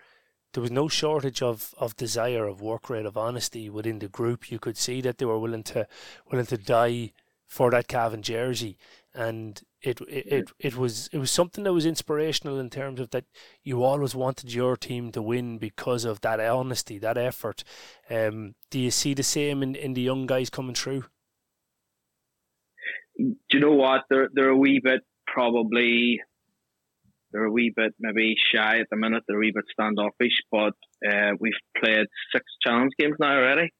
there 0.53 0.61
was 0.61 0.71
no 0.71 0.88
shortage 0.88 1.41
of, 1.41 1.73
of 1.77 1.95
desire, 1.95 2.45
of 2.47 2.61
work 2.61 2.89
rate, 2.89 3.05
of 3.05 3.17
honesty 3.17 3.69
within 3.69 3.99
the 3.99 4.07
group. 4.07 4.51
You 4.51 4.59
could 4.59 4.77
see 4.77 5.01
that 5.01 5.17
they 5.17 5.25
were 5.25 5.39
willing 5.39 5.63
to 5.63 5.88
willing 6.31 6.47
to 6.47 6.57
die 6.57 7.11
for 7.45 7.71
that 7.71 7.88
Cavan 7.88 8.21
jersey, 8.21 8.77
and 9.13 9.61
it, 9.81 9.99
it 10.01 10.27
it 10.27 10.51
it 10.59 10.77
was 10.77 11.09
it 11.11 11.17
was 11.17 11.31
something 11.31 11.63
that 11.63 11.73
was 11.73 11.85
inspirational 11.85 12.59
in 12.59 12.69
terms 12.69 12.99
of 12.99 13.09
that 13.09 13.25
you 13.63 13.83
always 13.83 14.13
wanted 14.13 14.53
your 14.53 14.77
team 14.77 15.11
to 15.11 15.21
win 15.21 15.57
because 15.57 16.05
of 16.05 16.21
that 16.21 16.39
honesty, 16.39 16.99
that 16.99 17.17
effort. 17.17 17.63
Um, 18.09 18.55
do 18.69 18.79
you 18.79 18.91
see 18.91 19.13
the 19.13 19.23
same 19.23 19.63
in, 19.63 19.75
in 19.75 19.93
the 19.93 20.01
young 20.01 20.27
guys 20.27 20.49
coming 20.49 20.75
through? 20.75 21.05
Do 23.19 23.35
you 23.51 23.59
know 23.59 23.75
what? 23.75 24.03
They're 24.09 24.29
they're 24.33 24.49
a 24.49 24.57
wee 24.57 24.79
bit 24.83 25.01
probably 25.27 26.19
they're 27.31 27.45
a 27.45 27.51
wee 27.51 27.73
bit 27.75 27.93
maybe 27.99 28.35
shy 28.53 28.79
at 28.79 28.88
the 28.89 28.97
minute. 28.97 29.23
They're 29.27 29.38
a 29.38 29.39
wee 29.39 29.53
bit 29.53 29.65
standoffish, 29.71 30.39
but 30.51 30.73
uh, 31.07 31.31
we've 31.39 31.53
played 31.83 32.07
six 32.33 32.45
challenge 32.65 32.93
games 32.97 33.15
now 33.19 33.35
already 33.35 33.71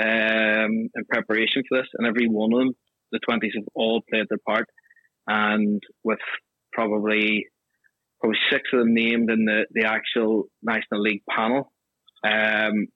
um, 0.00 0.88
in 0.94 1.04
preparation 1.08 1.62
for 1.68 1.78
this, 1.78 1.88
and 1.94 2.06
every 2.06 2.26
one 2.26 2.52
of 2.52 2.58
them 2.60 2.74
the 3.12 3.20
20s 3.20 3.54
have 3.54 3.68
all 3.74 4.02
played 4.10 4.26
their 4.28 4.38
part. 4.46 4.66
And 5.26 5.82
with 6.04 6.18
probably 6.72 7.46
probably 8.20 8.38
six 8.50 8.62
of 8.72 8.80
them 8.80 8.94
named 8.94 9.30
in 9.30 9.44
the, 9.44 9.66
the 9.72 9.84
actual 9.84 10.44
National 10.62 11.02
League 11.02 11.22
panel, 11.28 11.70
um, 12.24 12.86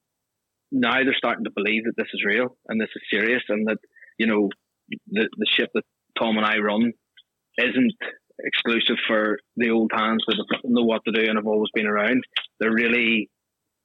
now 0.71 0.95
they're 1.03 1.13
starting 1.15 1.43
to 1.43 1.51
believe 1.55 1.83
that 1.83 1.93
this 1.95 2.07
is 2.13 2.23
real 2.25 2.57
and 2.67 2.81
this 2.81 2.89
is 2.95 3.01
serious 3.11 3.43
and 3.49 3.67
that, 3.67 3.77
you 4.17 4.25
know, 4.25 4.49
the, 5.07 5.29
the 5.37 5.45
ship 5.57 5.69
that 5.73 5.83
Tom 6.19 6.37
and 6.37 6.45
I 6.45 6.57
run 6.57 6.91
isn't 7.57 7.93
exclusive 8.39 8.97
for 9.07 9.37
the 9.57 9.69
old 9.69 9.91
hands 9.93 10.23
that 10.27 10.45
know 10.63 10.85
what 10.85 11.01
to 11.05 11.11
do 11.11 11.27
and 11.27 11.37
have 11.37 11.47
always 11.47 11.69
been 11.73 11.87
around. 11.87 12.23
They're 12.59 12.73
really 12.73 13.29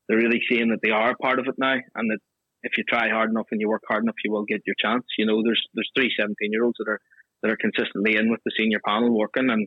they're 0.09 0.19
really 0.19 0.41
seeing 0.49 0.69
that 0.71 0.79
they 0.83 0.91
are 0.91 1.11
a 1.11 1.17
part 1.17 1.41
of 1.41 1.47
it 1.49 1.57
now 1.59 1.75
and 1.95 2.11
that 2.11 2.19
if 2.63 2.73
you 2.79 2.85
try 2.89 3.09
hard 3.09 3.31
enough 3.31 3.47
and 3.51 3.61
you 3.61 3.69
work 3.69 3.83
hard 3.89 4.05
enough, 4.05 4.15
you 4.25 4.33
will 4.33 4.45
get 4.45 4.63
your 4.67 4.77
chance. 4.81 5.05
You 5.19 5.27
know, 5.27 5.43
there's 5.45 5.63
there's 5.75 5.91
three 5.97 6.13
17 6.19 6.35
year 6.51 6.65
olds 6.65 6.77
that 6.79 6.91
are 6.91 7.01
that 7.43 7.53
are 7.53 7.59
consistently 7.61 8.17
in 8.17 8.31
with 8.31 8.41
the 8.45 8.53
senior 8.59 8.81
panel 8.87 9.17
working, 9.17 9.51
and 9.51 9.67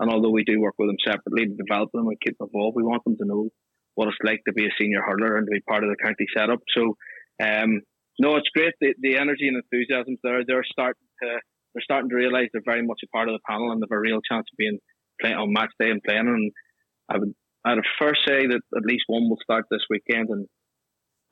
and 0.00 0.10
although 0.10 0.30
we 0.30 0.44
do 0.44 0.60
work 0.60 0.74
with 0.78 0.88
them 0.88 1.02
separately 1.04 1.46
to 1.46 1.56
develop 1.56 1.90
them 1.92 2.06
and 2.06 2.20
keep 2.20 2.36
them 2.38 2.48
involved, 2.52 2.76
we 2.76 2.82
want 2.82 3.02
them 3.04 3.16
to 3.16 3.26
know 3.26 3.48
what 3.94 4.08
it's 4.08 4.16
like 4.22 4.42
to 4.46 4.52
be 4.52 4.66
a 4.66 4.76
senior 4.78 5.00
hurler 5.00 5.36
and 5.36 5.46
to 5.46 5.50
be 5.50 5.60
part 5.68 5.82
of 5.82 5.90
the 5.90 5.96
county 5.96 6.26
setup. 6.36 6.60
So, 6.76 6.96
um, 7.42 7.80
no, 8.18 8.36
it's 8.36 8.48
great. 8.54 8.74
The, 8.80 8.94
the 9.00 9.18
energy 9.18 9.48
and 9.48 9.56
enthusiasm 9.56 10.16
there. 10.22 10.42
They're 10.46 10.64
starting 10.64 11.06
to 11.22 11.38
they're 11.74 11.82
starting 11.82 12.08
to 12.08 12.16
realise 12.16 12.48
they're 12.52 12.62
very 12.64 12.86
much 12.86 13.00
a 13.04 13.08
part 13.08 13.28
of 13.28 13.34
the 13.34 13.46
panel 13.48 13.70
and 13.70 13.82
they've 13.82 13.90
a 13.90 14.00
real 14.00 14.20
chance 14.22 14.46
of 14.50 14.56
being 14.56 14.78
playing 15.20 15.36
on 15.36 15.52
match 15.52 15.72
day 15.78 15.90
and 15.90 16.02
playing. 16.02 16.26
And 16.26 16.52
I 17.08 17.18
would 17.18 17.34
I'd 17.64 17.78
first 17.98 18.20
say 18.26 18.46
that 18.46 18.60
at 18.76 18.86
least 18.86 19.04
one 19.08 19.28
will 19.28 19.38
start 19.42 19.66
this 19.70 19.84
weekend 19.90 20.28
and 20.30 20.46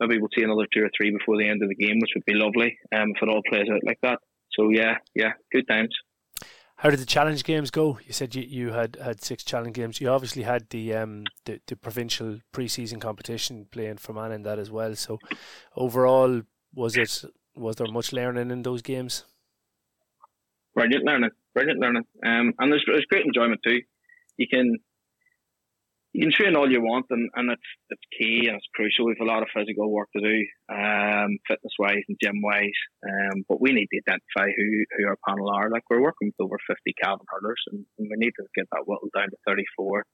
maybe 0.00 0.19
we'll 0.19 0.29
see 0.37 0.43
another 0.43 0.67
two 0.73 0.83
or 0.83 0.91
three 0.97 1.11
before 1.17 1.38
the 1.38 1.49
end 1.49 1.62
of 1.62 1.69
the 1.69 1.76
game, 1.76 1.99
which 2.00 2.11
would 2.14 2.25
be 2.26 2.35
lovely 2.35 2.76
um, 2.95 3.12
if 3.14 3.23
it 3.23 3.29
all 3.29 3.43
plays 3.49 3.69
out 3.73 3.81
like 3.87 3.99
that. 4.03 4.19
So 4.59 4.69
yeah, 4.71 4.97
yeah, 5.14 5.33
good 5.53 5.67
times. 5.69 5.95
How 6.76 6.91
did 6.91 6.99
the 6.99 7.07
challenge 7.07 7.45
games 7.45 7.71
go? 7.71 7.99
You 8.05 8.12
said 8.12 8.35
you, 8.35 8.43
you 8.43 8.73
had, 8.73 8.97
had 9.03 9.23
six 9.23 9.45
challenge 9.45 9.75
games. 9.75 10.00
You 10.00 10.09
obviously 10.09 10.43
had 10.43 10.69
the 10.71 10.95
um 10.95 11.25
the, 11.45 11.61
the 11.67 11.76
provincial 11.76 12.41
preseason 12.53 13.00
competition 13.00 13.67
playing 13.71 13.99
for 13.99 14.12
man 14.12 14.33
in 14.33 14.43
that 14.43 14.59
as 14.59 14.71
well. 14.71 14.95
So 14.97 15.19
overall, 15.76 16.43
was 16.75 16.97
it 16.97 17.25
was 17.57 17.76
there 17.76 17.87
much 17.87 18.12
learning 18.12 18.50
in 18.50 18.62
those 18.62 18.83
games? 18.83 19.25
Brilliant 20.75 21.04
learning, 21.04 21.31
brilliant 21.54 21.81
learning, 21.81 22.02
um, 22.26 22.52
and 22.59 22.73
there's, 22.73 22.85
there's 22.87 23.07
great 23.07 23.25
enjoyment 23.26 23.61
too. 23.64 23.81
You 24.37 24.49
can 24.49 24.76
you 26.12 26.23
can 26.23 26.33
train 26.33 26.57
all 26.57 26.71
you 26.71 26.81
want, 26.81 27.07
and, 27.11 27.28
and 27.35 27.50
it's 27.50 27.71
it's 27.90 28.02
key 28.19 28.47
and 28.49 28.57
it's 28.57 28.66
crucial. 28.75 29.07
We've 29.07 29.16
a 29.21 29.25
lot 29.25 29.43
of 29.43 29.49
physical 29.54 29.90
work 29.93 30.09
to 30.16 30.23
do, 30.23 30.47
um, 30.73 31.38
fitness 31.47 31.75
wise 31.78 32.02
and 32.09 32.19
gym 32.23 32.43
wise. 32.43 32.78
Um, 33.07 33.45
but 33.49 33.61
we 33.61 33.73
need 33.73 33.87
to 33.87 34.00
identify 34.02 34.50
who, 34.57 34.85
who 34.97 35.09
our 35.09 35.19
panel 35.28 35.50
are. 35.50 35.71
Like 35.71 35.83
we're 35.88 36.02
working 36.02 36.33
with 36.33 36.45
over 36.45 36.59
fifty 36.66 36.95
Cavan 37.00 37.26
hurlers, 37.28 37.62
and, 37.71 37.85
and 37.99 38.09
we 38.11 38.16
need 38.16 38.33
to 38.38 38.47
get 38.57 38.66
that 38.73 38.85
whittled 38.87 39.11
down 39.16 39.31
to 39.31 39.37
thirty 39.47 39.64
four 39.76 40.04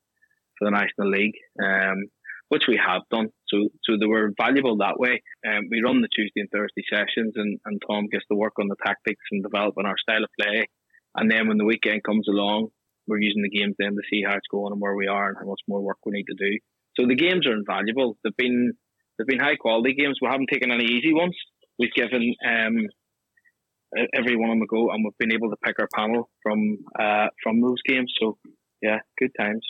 for 0.58 0.64
the 0.66 0.76
National 0.76 1.08
League, 1.08 1.36
um, 1.62 2.04
which 2.50 2.64
we 2.68 2.76
have 2.76 3.02
done. 3.10 3.28
So 3.48 3.70
so 3.84 3.96
they 3.98 4.06
were 4.06 4.34
valuable 4.36 4.76
that 4.78 4.98
way. 4.98 5.22
Um, 5.46 5.68
we 5.70 5.82
run 5.82 6.02
the 6.02 6.08
Tuesday 6.14 6.42
and 6.42 6.50
Thursday 6.50 6.82
sessions, 6.92 7.32
and, 7.36 7.58
and 7.64 7.80
Tom 7.88 8.08
gets 8.10 8.26
to 8.30 8.36
work 8.36 8.54
on 8.58 8.68
the 8.68 8.76
tactics 8.84 9.24
and 9.30 9.42
developing 9.42 9.86
our 9.86 9.96
style 9.96 10.24
of 10.24 10.30
play. 10.38 10.66
And 11.14 11.30
then 11.30 11.48
when 11.48 11.58
the 11.58 11.64
weekend 11.64 12.02
comes 12.04 12.26
along, 12.28 12.68
we're 13.06 13.20
using 13.20 13.42
the 13.42 13.56
games 13.56 13.76
then 13.78 13.92
to 13.92 14.02
see 14.10 14.22
how 14.26 14.34
it's 14.34 14.50
going 14.50 14.72
and 14.72 14.80
where 14.80 14.94
we 14.94 15.06
are 15.06 15.28
and 15.28 15.36
how 15.38 15.46
much 15.46 15.60
more 15.68 15.80
work 15.80 15.98
we 16.04 16.12
need 16.12 16.26
to 16.26 16.34
do. 16.34 16.58
So 16.98 17.06
the 17.06 17.16
games 17.16 17.46
are 17.46 17.54
invaluable. 17.54 18.18
They've 18.22 18.36
been 18.36 18.72
they've 19.16 19.26
been 19.26 19.38
high 19.38 19.56
quality 19.56 19.94
games. 19.94 20.18
We 20.20 20.28
haven't 20.28 20.50
taken 20.52 20.72
any 20.72 20.84
easy 20.84 21.14
ones. 21.14 21.36
We've 21.78 21.94
given 21.94 22.34
um, 22.44 22.86
every 24.12 24.36
one 24.36 24.50
of 24.50 24.56
them 24.56 24.62
a 24.62 24.66
go, 24.66 24.90
and 24.90 25.04
we've 25.04 25.18
been 25.18 25.32
able 25.32 25.50
to 25.50 25.56
pick 25.64 25.78
our 25.78 25.88
panel 25.94 26.28
from 26.42 26.78
uh, 26.98 27.28
from 27.44 27.60
those 27.60 27.80
games. 27.86 28.12
So 28.20 28.38
yeah, 28.82 28.98
good 29.18 29.30
times. 29.38 29.64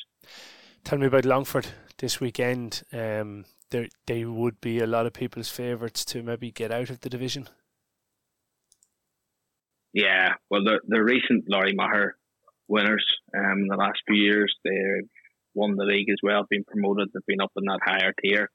Tell 0.84 0.98
me 0.98 1.06
about 1.06 1.26
Longford 1.26 1.66
this 2.00 2.20
weekend. 2.20 2.82
Um, 2.92 3.44
there 3.70 3.86
they 4.06 4.24
would 4.24 4.60
be 4.60 4.80
a 4.80 4.86
lot 4.86 5.06
of 5.06 5.12
people's 5.12 5.48
favourites 5.48 6.04
to 6.06 6.22
maybe 6.22 6.50
get 6.50 6.72
out 6.72 6.90
of 6.90 7.00
the 7.00 7.08
division. 7.08 7.48
Yeah, 9.92 10.34
well, 10.50 10.64
the 10.64 10.80
the 10.86 11.02
recent 11.02 11.44
Lory 11.48 11.74
Meagher 11.74 12.10
winners 12.68 13.04
um, 13.36 13.60
in 13.60 13.66
the 13.68 13.76
last 13.76 14.00
few 14.06 14.16
years. 14.16 14.54
They've 14.64 15.08
won 15.54 15.76
the 15.76 15.84
league 15.84 16.10
as 16.10 16.18
well, 16.22 16.46
been 16.48 16.64
promoted. 16.64 17.08
They've 17.12 17.26
been 17.26 17.40
up 17.40 17.52
in 17.56 17.64
that 17.66 17.80
higher 17.84 18.12
tier. 18.22 18.50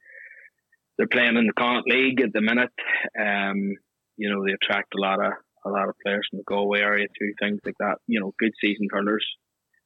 They're 0.96 1.06
playing 1.06 1.36
in 1.36 1.46
the 1.46 1.52
Connacht 1.52 1.88
League 1.88 2.22
at 2.22 2.32
the 2.32 2.40
minute. 2.40 2.72
Um, 3.18 3.74
you 4.16 4.30
know, 4.30 4.44
they 4.44 4.52
attract 4.52 4.94
a 4.94 5.00
lot 5.00 5.24
of 5.24 5.32
a 5.64 5.70
lot 5.70 5.88
of 5.88 5.94
players 6.04 6.26
from 6.30 6.38
the 6.38 6.44
Galway 6.44 6.80
area 6.80 7.06
too, 7.18 7.32
things 7.40 7.60
like 7.64 7.74
that. 7.80 7.96
You 8.06 8.20
know, 8.20 8.32
good 8.38 8.52
season 8.60 8.88
hurlers. 8.90 9.26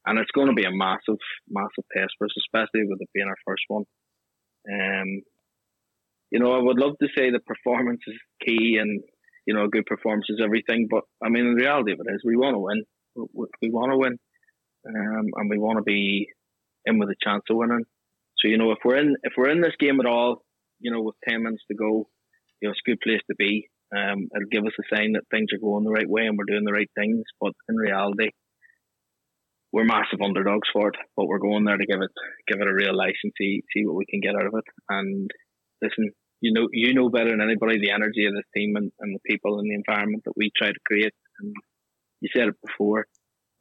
And 0.05 0.19
it's 0.19 0.31
going 0.31 0.47
to 0.47 0.53
be 0.53 0.65
a 0.65 0.71
massive, 0.71 1.21
massive 1.49 1.85
test 1.95 2.13
for 2.17 2.25
us, 2.25 2.35
especially 2.37 2.87
with 2.87 3.01
it 3.01 3.09
being 3.13 3.27
our 3.27 3.41
first 3.45 3.63
one. 3.67 3.83
Um, 4.71 5.21
you 6.31 6.39
know, 6.39 6.51
I 6.51 6.59
would 6.59 6.79
love 6.79 6.93
to 7.01 7.07
say 7.15 7.29
the 7.29 7.39
performance 7.39 8.01
is 8.07 8.15
key 8.45 8.77
and, 8.79 9.01
you 9.45 9.53
know, 9.53 9.65
a 9.65 9.69
good 9.69 9.85
performance 9.85 10.25
is 10.29 10.41
everything. 10.43 10.87
But 10.89 11.03
I 11.23 11.29
mean, 11.29 11.45
the 11.45 11.61
reality 11.61 11.91
of 11.93 11.99
it 11.99 12.13
is 12.13 12.21
we 12.25 12.37
want 12.37 12.55
to 12.55 12.59
win 12.59 12.83
we, 13.15 13.45
we 13.61 13.69
want 13.69 13.91
to 13.91 13.97
win. 13.97 14.17
um, 14.87 15.25
and 15.35 15.49
we 15.49 15.57
want 15.57 15.77
to 15.77 15.83
be 15.83 16.27
in 16.85 16.99
with 16.99 17.09
a 17.09 17.15
chance 17.23 17.43
of 17.49 17.57
winning. 17.57 17.83
So 18.37 18.47
you 18.47 18.57
know, 18.57 18.71
if 18.71 18.79
we're 18.83 18.97
in 18.97 19.15
if 19.23 19.33
we're 19.37 19.49
in 19.49 19.61
this 19.61 19.75
game 19.79 19.99
at 19.99 20.05
all, 20.05 20.43
you 20.79 20.91
know, 20.91 21.01
with 21.01 21.15
ten 21.27 21.43
minutes 21.43 21.63
to 21.69 21.75
go, 21.77 22.07
you 22.61 22.67
know, 22.67 22.71
it's 22.71 22.81
a 22.85 22.89
good 22.89 23.01
place 23.01 23.21
to 23.29 23.35
be. 23.37 23.67
Um, 23.95 24.29
it'll 24.33 24.49
give 24.49 24.65
us 24.65 24.71
a 24.79 24.95
sign 24.95 25.13
that 25.13 25.27
things 25.29 25.49
are 25.53 25.59
going 25.59 25.83
the 25.83 25.91
right 25.91 26.09
way 26.09 26.25
and 26.25 26.37
we're 26.37 26.51
doing 26.51 26.63
the 26.63 26.71
right 26.71 26.89
things. 26.95 27.23
But 27.39 27.51
in 27.67 27.75
reality, 27.75 28.29
we're 29.71 29.85
massive 29.85 30.21
underdogs 30.23 30.67
for 30.73 30.89
it. 30.89 30.95
But 31.15 31.27
we're 31.27 31.39
going 31.39 31.65
there 31.65 31.77
to 31.77 31.85
give 31.85 32.01
it 32.01 32.11
give 32.47 32.61
it 32.61 32.67
a 32.67 32.73
real 32.73 32.95
license, 32.95 33.33
see 33.37 33.63
see 33.73 33.85
what 33.85 33.95
we 33.95 34.05
can 34.05 34.21
get 34.21 34.35
out 34.35 34.47
of 34.47 34.53
it. 34.55 34.65
And 34.89 35.29
listen, 35.81 36.11
you 36.41 36.53
know 36.53 36.67
you 36.71 36.93
know 36.93 37.09
better 37.09 37.29
than 37.29 37.41
anybody 37.41 37.79
the 37.79 37.91
energy 37.91 38.25
of 38.25 38.33
this 38.33 38.49
team 38.55 38.75
and, 38.75 38.91
and 38.99 39.15
the 39.15 39.29
people 39.29 39.59
and 39.59 39.69
the 39.69 39.75
environment 39.75 40.23
that 40.25 40.37
we 40.37 40.51
try 40.55 40.69
to 40.69 40.85
create. 40.85 41.13
And 41.39 41.53
you 42.21 42.29
said 42.35 42.49
it 42.49 42.55
before, 42.65 43.05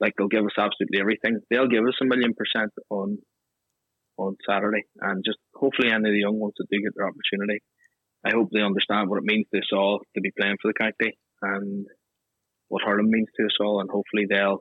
like 0.01 0.15
they'll 0.17 0.29
give 0.29 0.45
us 0.45 0.59
absolutely 0.59 1.01
everything. 1.01 1.41
They'll 1.51 1.69
give 1.69 1.87
us 1.87 1.99
a 2.03 2.07
million 2.07 2.35
percent 2.35 2.73
on 2.91 3.19
on 4.19 4.37
Saturday, 4.49 4.85
and 5.01 5.25
just 5.25 5.39
hopefully 5.55 5.89
any 5.89 6.11
of 6.11 6.13
the 6.13 6.21
young 6.21 6.39
ones 6.39 6.53
that 6.59 6.67
do 6.71 6.83
get 6.83 6.93
their 6.95 7.09
opportunity 7.09 7.63
I 8.25 8.31
hope 8.35 8.51
they 8.53 8.63
understand 8.63 9.09
what 9.09 9.19
it 9.19 9.25
means 9.25 9.47
to 9.53 9.61
us 9.61 9.73
all 9.73 10.01
to 10.15 10.21
be 10.21 10.33
playing 10.39 10.57
for 10.61 10.69
the 10.69 10.79
county 10.79 11.17
and 11.41 11.87
what 12.69 12.83
hurling 12.85 13.11
means 13.11 13.29
to 13.37 13.47
us 13.47 13.57
all, 13.61 13.81
and 13.81 13.91
hopefully 13.91 14.27
they'll 14.29 14.61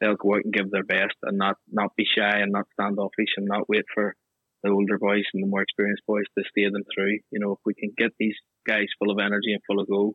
they'll 0.00 0.16
go 0.16 0.34
out 0.34 0.44
and 0.44 0.52
give 0.52 0.70
their 0.70 0.84
best 0.84 1.14
and 1.22 1.38
not 1.38 1.56
not 1.70 1.96
be 1.96 2.04
shy 2.04 2.38
and 2.38 2.52
not 2.52 2.66
standoffish 2.72 3.36
and 3.36 3.46
not 3.46 3.68
wait 3.68 3.84
for 3.94 4.14
the 4.62 4.70
older 4.70 4.98
boys 4.98 5.24
and 5.32 5.42
the 5.42 5.48
more 5.48 5.62
experienced 5.62 6.02
boys 6.06 6.24
to 6.36 6.44
steer 6.50 6.70
them 6.70 6.82
through. 6.94 7.18
You 7.30 7.40
know, 7.40 7.52
if 7.52 7.58
we 7.64 7.74
can 7.74 7.92
get 7.96 8.12
these 8.18 8.36
guys 8.66 8.86
full 8.98 9.10
of 9.10 9.18
energy 9.18 9.52
and 9.52 9.62
full 9.66 9.80
of 9.80 9.88
go, 9.88 10.14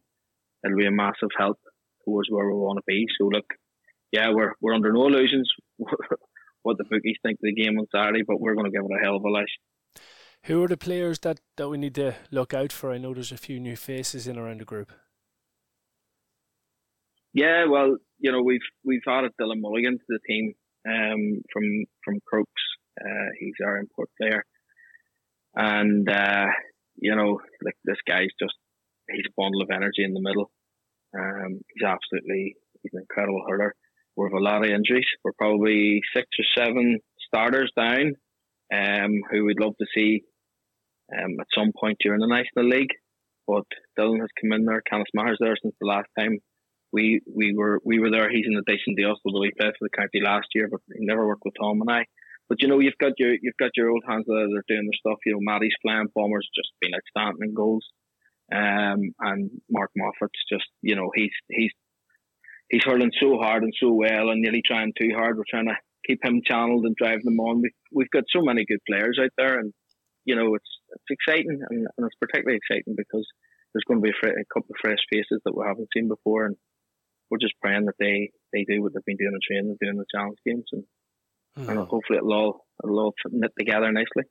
it'll 0.64 0.78
be 0.78 0.86
a 0.86 0.92
massive 0.92 1.30
help 1.38 1.60
towards 2.04 2.30
where 2.30 2.48
we 2.48 2.54
want 2.54 2.78
to 2.78 2.84
be. 2.86 3.06
So 3.20 3.28
look, 3.28 3.46
yeah, 4.12 4.30
we're 4.32 4.54
we're 4.62 4.76
under 4.76 4.94
no 4.94 5.08
illusions 5.08 5.50
what 5.78 6.78
the 6.78 6.84
bookies 6.84 7.18
think 7.22 7.36
of 7.36 7.44
the 7.44 7.54
game 7.54 7.78
on 7.80 7.86
Saturday, 7.94 8.24
but 8.28 8.40
we're 8.40 8.56
going 8.56 8.66
to 8.66 8.72
give 8.72 8.84
it 8.84 9.00
a 9.00 9.04
hell 9.04 9.18
of 9.18 9.24
a 9.24 9.30
lash. 9.30 10.02
Who 10.46 10.64
are 10.64 10.68
the 10.68 10.78
players 10.78 11.20
that, 11.20 11.40
that 11.58 11.70
we 11.70 11.78
need 11.78 11.96
to 11.96 12.16
look 12.30 12.54
out 12.54 12.72
for? 12.72 12.92
I 12.92 13.00
know 13.00 13.14
there's 13.14 13.32
a 13.32 13.38
few 13.38 13.60
new 13.60 13.76
faces 13.76 14.28
in 14.28 14.38
around 14.38 14.62
the 14.62 14.66
group. 14.66 14.92
Yeah, 17.36 17.66
well, 17.70 17.98
you 18.18 18.32
know, 18.32 18.42
we've 18.42 18.68
we've 18.86 19.02
added 19.10 19.34
Dylan 19.40 19.60
Mulligan 19.60 19.98
to 19.98 20.06
the 20.08 20.20
team 20.26 20.54
um, 20.88 21.42
from 21.52 21.64
from 22.06 22.22
Crokes. 22.26 22.64
Uh, 23.00 23.30
he's 23.38 23.56
our 23.62 23.78
import 23.78 24.10
player, 24.18 24.46
and 25.54 26.10
uh, 26.10 26.46
you 26.96 27.14
know, 27.14 27.42
like 27.62 27.76
this 27.84 27.98
guy's 28.08 28.32
just 28.42 28.56
he's 29.12 29.26
a 29.28 29.34
bundle 29.36 29.62
of 29.62 29.70
energy 29.70 30.06
in 30.06 30.14
the 30.14 30.22
middle. 30.22 30.50
Um, 31.14 31.60
he's 31.74 31.86
absolutely 31.86 32.56
he's 32.82 32.94
an 32.94 33.02
incredible 33.02 33.44
hurler. 33.46 33.76
We 34.16 34.28
have 34.28 34.40
a 34.40 34.42
lot 34.42 34.64
of 34.64 34.72
injuries. 34.72 35.06
We're 35.22 35.34
probably 35.38 36.00
six 36.16 36.28
or 36.40 36.64
seven 36.64 37.00
starters 37.28 37.70
down, 37.76 38.14
um, 38.74 39.12
who 39.30 39.44
we'd 39.44 39.60
love 39.60 39.74
to 39.78 39.88
see 39.94 40.24
um, 41.12 41.36
at 41.42 41.48
some 41.54 41.74
point 41.78 41.98
during 42.00 42.22
the 42.22 42.28
National 42.28 42.70
League. 42.70 42.94
But 43.46 43.66
Dylan 44.00 44.22
has 44.22 44.30
come 44.42 44.54
in 44.54 44.64
there. 44.64 44.82
Canis 44.90 45.12
Maher's 45.14 45.38
there 45.42 45.58
since 45.62 45.76
the 45.82 45.88
last 45.88 46.08
time 46.18 46.40
we 46.96 47.20
we 47.28 47.54
were 47.54 47.80
we 47.84 48.00
were 48.00 48.10
there. 48.10 48.30
He's 48.30 48.48
in 48.48 48.56
addition 48.56 48.96
to 48.96 49.12
us, 49.12 49.20
although 49.26 49.44
he 49.44 49.52
played 49.60 49.76
for 49.78 49.86
the 49.86 49.98
county 49.98 50.22
last 50.24 50.48
year, 50.56 50.70
but 50.72 50.80
he 50.98 51.06
never 51.06 51.28
worked 51.28 51.44
with 51.44 51.56
Tom 51.60 51.82
and 51.82 51.92
I. 51.92 52.06
But 52.48 52.62
you 52.62 52.70
know, 52.70 52.80
you've 52.80 53.02
got 53.02 53.14
your 53.18 53.34
you've 53.42 53.60
got 53.60 53.76
your 53.76 53.90
old 53.90 54.04
hands 54.08 54.26
that 54.28 54.34
are 54.34 54.70
doing 54.72 54.88
their 54.88 55.00
stuff. 55.04 55.20
You 55.26 55.34
know, 55.34 55.40
Matty's 55.42 55.76
playing, 55.86 56.08
Bomber's 56.16 56.48
just 56.56 56.72
been 56.80 56.96
outstanding 56.96 57.50
in 57.50 57.54
goals, 57.54 57.86
um, 58.54 59.02
and 59.20 59.50
Mark 59.70 59.92
Moffat's 59.98 60.44
just 60.50 60.70
you 60.82 60.96
know 60.96 61.10
he's 61.14 61.36
he's 61.50 61.74
he's 62.70 62.86
hurling 62.86 63.12
so 63.20 63.38
hard 63.40 63.64
and 63.64 63.74
so 63.78 63.92
well, 63.92 64.30
and 64.30 64.42
nearly 64.42 64.64
trying 64.66 64.94
too 65.00 65.12
hard. 65.16 65.38
We're 65.38 65.50
trying 65.50 65.68
to 65.68 65.76
keep 66.08 66.24
him 66.24 66.42
channeled 66.46 66.86
and 66.86 66.96
drive 66.96 67.24
them 67.24 67.40
on. 67.40 67.62
We, 67.62 67.72
we've 67.92 68.12
got 68.12 68.24
so 68.32 68.42
many 68.42 68.64
good 68.66 68.80
players 68.90 69.20
out 69.22 69.36
there, 69.38 69.60
and 69.60 69.74
you 70.24 70.36
know 70.36 70.56
it's 70.56 70.72
it's 70.96 71.12
exciting, 71.12 71.60
and, 71.70 71.88
and 71.98 72.08
it's 72.08 72.22
particularly 72.22 72.60
exciting 72.64 72.96
because 72.96 73.28
there's 73.74 73.84
going 73.88 74.00
to 74.02 74.08
be 74.08 74.14
a, 74.16 74.30
a, 74.30 74.54
couple 74.54 74.72
of 74.72 74.80
fresh 74.80 75.04
faces 75.12 75.42
that 75.44 75.58
we 75.58 75.66
haven't 75.68 75.90
seen 75.94 76.08
before, 76.08 76.46
and 76.46 76.56
we're 77.30 77.40
just 77.40 77.54
praying 77.62 77.86
that 77.86 77.96
they 78.00 78.32
they 78.54 78.64
do 78.64 78.82
what 78.82 78.94
they've 78.94 79.06
been 79.06 79.18
doing 79.18 79.34
in 79.34 79.40
training, 79.46 79.78
doing 79.82 79.98
the 79.98 80.06
challenge 80.14 80.38
games, 80.46 80.66
and, 80.72 80.84
mm. 81.58 81.70
and 81.70 81.80
hopefully 81.88 82.18
it'll 82.18 82.34
all 82.34 82.66
it'll 82.84 83.00
all 83.00 83.14
knit 83.32 83.52
together 83.58 83.92
nicely. 83.92 84.24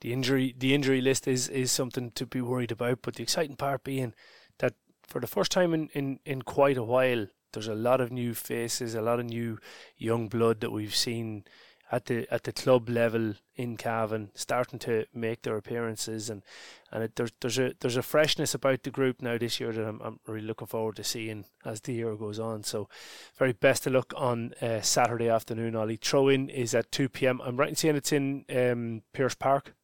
The 0.00 0.12
injury 0.12 0.54
the 0.56 0.74
injury 0.74 1.00
list 1.00 1.28
is 1.28 1.48
is 1.48 1.70
something 1.70 2.10
to 2.12 2.26
be 2.26 2.40
worried 2.40 2.72
about, 2.72 3.00
but 3.02 3.16
the 3.16 3.22
exciting 3.22 3.56
part 3.56 3.84
being 3.84 4.14
that 4.58 4.74
for 5.06 5.20
the 5.20 5.26
first 5.26 5.52
time 5.52 5.74
in, 5.74 5.88
in, 5.92 6.18
in 6.24 6.42
quite 6.42 6.76
a 6.76 6.82
while, 6.82 7.26
there's 7.52 7.68
a 7.68 7.74
lot 7.74 8.00
of 8.00 8.10
new 8.10 8.34
faces, 8.34 8.94
a 8.94 9.02
lot 9.02 9.20
of 9.20 9.26
new 9.26 9.58
young 9.96 10.28
blood 10.28 10.60
that 10.60 10.72
we've 10.72 10.94
seen 10.94 11.44
at 11.92 12.06
the 12.06 12.26
at 12.32 12.44
the 12.44 12.52
club 12.52 12.88
level 12.88 13.34
in 13.54 13.76
Cavan 13.76 14.30
starting 14.34 14.78
to 14.78 15.04
make 15.12 15.42
their 15.42 15.58
appearances 15.58 16.30
and 16.30 16.42
and 16.90 17.04
it, 17.04 17.16
there's 17.16 17.32
there's 17.40 17.58
a 17.58 17.74
there's 17.80 17.98
a 17.98 18.02
freshness 18.02 18.54
about 18.54 18.82
the 18.82 18.90
group 18.90 19.20
now 19.20 19.36
this 19.36 19.60
year 19.60 19.72
that 19.72 19.86
I'm, 19.86 20.00
I'm 20.02 20.18
really 20.26 20.46
looking 20.46 20.66
forward 20.66 20.96
to 20.96 21.04
seeing 21.04 21.44
as 21.64 21.82
the 21.82 21.92
year 21.92 22.16
goes 22.16 22.38
on. 22.38 22.64
So, 22.64 22.88
very 23.36 23.52
best 23.52 23.86
of 23.86 23.92
luck 23.92 24.12
on 24.16 24.54
uh, 24.62 24.80
Saturday 24.80 25.28
afternoon. 25.28 25.76
Ollie 25.76 25.96
throw 25.96 26.28
in 26.28 26.48
is 26.48 26.74
at 26.74 26.90
two 26.90 27.10
p.m. 27.10 27.40
I'm 27.44 27.58
right 27.58 27.68
in 27.68 27.76
saying 27.76 27.96
it's 27.96 28.12
in 28.12 28.46
um, 28.54 29.02
Pearse 29.12 29.34
Park 29.34 29.74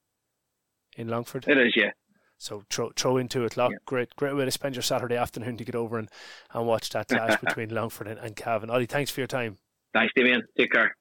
in 0.97 1.09
Longford. 1.09 1.47
It 1.47 1.59
is, 1.59 1.77
yeah. 1.77 1.91
So 2.39 2.65
throw 2.71 2.91
throw 2.97 3.19
in 3.19 3.29
two 3.29 3.45
o'clock. 3.45 3.73
Yeah. 3.73 3.79
Great 3.85 4.17
great 4.17 4.35
way 4.35 4.47
to 4.47 4.51
spend 4.51 4.77
your 4.77 4.83
Saturday 4.83 5.17
afternoon 5.17 5.59
to 5.59 5.65
get 5.65 5.75
over 5.75 5.99
and, 5.99 6.09
and 6.55 6.67
watch 6.67 6.89
that 6.91 7.09
clash 7.09 7.39
between 7.45 7.69
Longford 7.69 8.07
and, 8.07 8.19
and 8.19 8.35
Cavan. 8.35 8.71
Ollie, 8.71 8.87
thanks 8.87 9.11
for 9.11 9.21
your 9.21 9.27
time. 9.27 9.59
Thanks, 9.93 10.13
Damien. 10.15 10.43
Take 10.57 10.73
care. 10.73 10.95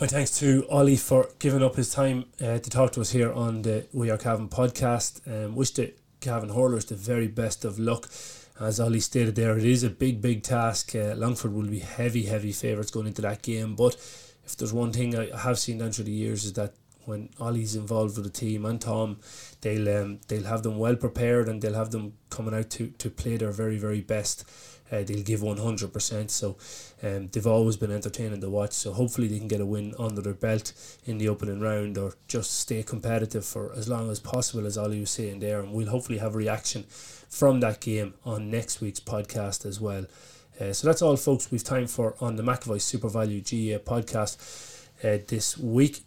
My 0.00 0.08
thanks 0.08 0.36
to 0.40 0.66
Ollie 0.68 0.96
for 0.96 1.28
giving 1.38 1.62
up 1.62 1.76
his 1.76 1.92
time 1.92 2.24
uh, 2.42 2.58
to 2.58 2.68
talk 2.68 2.90
to 2.92 3.00
us 3.00 3.12
here 3.12 3.32
on 3.32 3.62
the 3.62 3.86
We 3.92 4.10
Are 4.10 4.18
Cavan 4.18 4.48
podcast. 4.48 5.20
Um, 5.28 5.54
wish 5.54 5.70
the 5.70 5.94
Cavan 6.20 6.48
Hurlers 6.48 6.86
the 6.86 6.96
very 6.96 7.28
best 7.28 7.64
of 7.64 7.78
luck. 7.78 8.10
As 8.60 8.80
Ollie 8.80 8.98
stated 8.98 9.36
there, 9.36 9.56
it 9.56 9.64
is 9.64 9.84
a 9.84 9.90
big, 9.90 10.20
big 10.20 10.42
task. 10.42 10.96
Uh, 10.96 11.14
Longford 11.14 11.52
will 11.52 11.68
be 11.68 11.78
heavy, 11.78 12.24
heavy 12.24 12.50
favourites 12.50 12.90
going 12.90 13.06
into 13.06 13.22
that 13.22 13.42
game. 13.42 13.76
But 13.76 13.94
if 14.44 14.56
there's 14.56 14.72
one 14.72 14.92
thing 14.92 15.16
I 15.16 15.36
have 15.36 15.60
seen 15.60 15.78
down 15.78 15.92
through 15.92 16.06
the 16.06 16.10
years 16.10 16.44
is 16.44 16.54
that 16.54 16.74
when 17.04 17.28
Ollie's 17.38 17.76
involved 17.76 18.16
with 18.16 18.24
the 18.24 18.36
team 18.36 18.64
and 18.64 18.80
Tom, 18.80 19.18
they'll 19.60 19.88
um, 19.96 20.18
they'll 20.26 20.44
have 20.44 20.64
them 20.64 20.76
well 20.76 20.96
prepared 20.96 21.48
and 21.48 21.62
they'll 21.62 21.74
have 21.74 21.92
them 21.92 22.14
coming 22.30 22.54
out 22.54 22.70
to, 22.70 22.88
to 22.98 23.10
play 23.10 23.36
their 23.36 23.52
very 23.52 23.78
very 23.78 24.00
best. 24.00 24.44
Uh, 24.92 25.02
they'll 25.02 25.22
give 25.22 25.42
one 25.42 25.56
hundred 25.56 25.92
percent. 25.92 26.30
So 26.30 26.56
um, 27.02 27.28
they've 27.32 27.46
always 27.46 27.76
been 27.76 27.90
entertaining 27.90 28.40
to 28.40 28.50
watch. 28.50 28.72
So 28.72 28.92
hopefully 28.92 29.28
they 29.28 29.38
can 29.38 29.48
get 29.48 29.60
a 29.60 29.66
win 29.66 29.94
under 29.98 30.20
their 30.20 30.34
belt 30.34 30.72
in 31.04 31.18
the 31.18 31.28
opening 31.28 31.60
round 31.60 31.98
or 31.98 32.14
just 32.28 32.58
stay 32.60 32.82
competitive 32.82 33.44
for 33.44 33.72
as 33.74 33.88
long 33.88 34.10
as 34.10 34.20
possible, 34.20 34.66
as 34.66 34.78
Ollie 34.78 35.00
was 35.00 35.10
saying 35.10 35.40
there. 35.40 35.60
And 35.60 35.72
we'll 35.72 35.88
hopefully 35.88 36.18
have 36.18 36.34
a 36.34 36.38
reaction 36.38 36.84
from 36.84 37.60
that 37.60 37.80
game 37.80 38.14
on 38.24 38.50
next 38.50 38.80
week's 38.80 39.00
podcast 39.00 39.66
as 39.66 39.80
well. 39.80 40.06
Uh, 40.60 40.72
so 40.72 40.86
that's 40.86 41.02
all, 41.02 41.16
folks. 41.16 41.50
We've 41.50 41.64
time 41.64 41.88
for 41.88 42.14
on 42.20 42.36
the 42.36 42.42
McAvoy 42.42 42.78
SuperValu 42.78 43.44
GA 43.44 43.78
podcast. 43.78 44.36
Uh, 45.02 45.18
this 45.26 45.58
week 45.58 46.02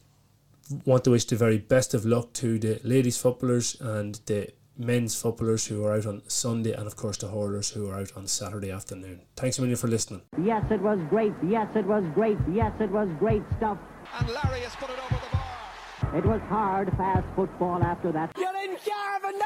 want 0.85 1.03
to 1.03 1.11
wish 1.11 1.25
the 1.25 1.35
very 1.35 1.57
best 1.57 1.93
of 1.93 2.05
luck 2.05 2.33
to 2.33 2.59
the 2.59 2.79
ladies 2.83 3.17
footballers 3.17 3.79
and 3.79 4.19
the 4.25 4.49
men's 4.77 5.19
footballers 5.19 5.65
who 5.65 5.83
are 5.83 5.93
out 5.93 6.05
on 6.05 6.21
Sunday 6.27 6.73
and 6.73 6.85
of 6.85 6.95
course 6.95 7.17
the 7.17 7.27
hurlers 7.27 7.69
who 7.71 7.89
are 7.89 7.99
out 7.99 8.11
on 8.15 8.27
Saturday 8.27 8.71
afternoon. 8.71 9.21
Thanks 9.35 9.57
a 9.57 9.61
million 9.61 9.77
for 9.77 9.87
listening. 9.87 10.21
Yes, 10.43 10.63
it 10.71 10.81
was 10.81 10.99
great. 11.09 11.33
Yes, 11.45 11.67
it 11.75 11.85
was 11.85 12.03
great. 12.13 12.37
Yes, 12.51 12.73
it 12.79 12.91
was 12.91 13.09
great 13.19 13.43
stuff. 13.57 13.77
And 14.19 14.27
Larry 14.29 14.61
has 14.61 14.75
put 14.75 14.89
it 14.89 14.97
over 15.03 15.15
the 15.15 15.31
bar. 15.31 16.17
It 16.17 16.25
was 16.25 16.41
hard, 16.41 16.91
fast 16.95 17.25
football 17.35 17.83
after 17.83 18.11
that. 18.11 18.31
You're 18.37 18.55
in 18.63 18.77
Cavan, 18.77 19.41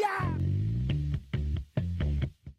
yeah! 0.00 0.34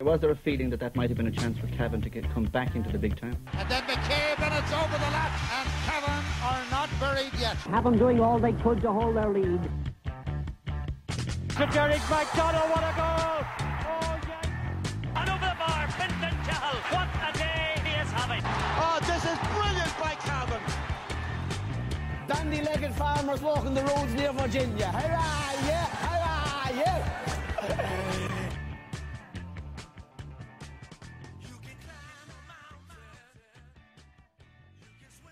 Was 0.02 0.20
there 0.22 0.30
a 0.30 0.36
feeling 0.36 0.70
that 0.70 0.80
that 0.82 0.96
might 0.96 1.10
have 1.10 1.18
been 1.18 1.28
a 1.28 1.32
chance 1.32 1.58
for 1.58 1.68
Cavan 1.68 2.02
to 2.02 2.10
get 2.10 2.32
come 2.32 2.44
back 2.46 2.76
into 2.76 2.92
the 2.92 3.00
big 3.00 3.20
time? 3.20 3.38
And 3.54 3.70
then 3.70 3.82
McCabe 3.84 4.40
and 4.40 4.54
it's 4.54 4.72
over 4.74 4.94
the 4.94 5.12
lap 5.12 5.32
and 5.52 5.70
Cavan 5.86 6.24
are 6.44 6.64
not 6.70 6.90
buried 7.00 7.34
yet. 7.40 7.58
Cavan 7.64 7.98
doing 7.98 8.20
all 8.20 8.38
they 8.38 8.54
could 8.54 8.82
to 8.82 8.92
hold 8.92 9.16
their 9.16 9.30
lead. 9.30 9.62
To 11.56 11.66
Derek 11.68 12.02
McDonald, 12.10 12.70
what 12.70 12.84
a 12.84 12.92
goal! 12.98 13.40
Oh, 13.88 14.20
yes! 14.28 14.46
And 15.16 15.30
over 15.30 15.40
the 15.40 15.56
bar, 15.58 15.88
Fintan 15.98 16.36
Cahill, 16.44 16.80
what 16.92 17.08
a 17.24 17.32
day 17.38 17.80
he 17.82 17.96
is 18.02 18.12
having! 18.12 18.42
Oh, 18.76 19.00
this 19.08 19.24
is 19.24 19.40
brilliant 19.56 19.98
by 19.98 20.16
Cavan! 20.16 20.62
Dandy-legged 22.28 22.94
farmers 22.96 23.42
walking 23.42 23.74
the 23.74 23.84
roads 23.84 24.14
near 24.16 24.34
Virginia. 24.34 24.88
Hurrah, 24.88 25.54
yeah, 25.66 25.86
hurrah, 25.86 26.78
yeah! 26.78 27.15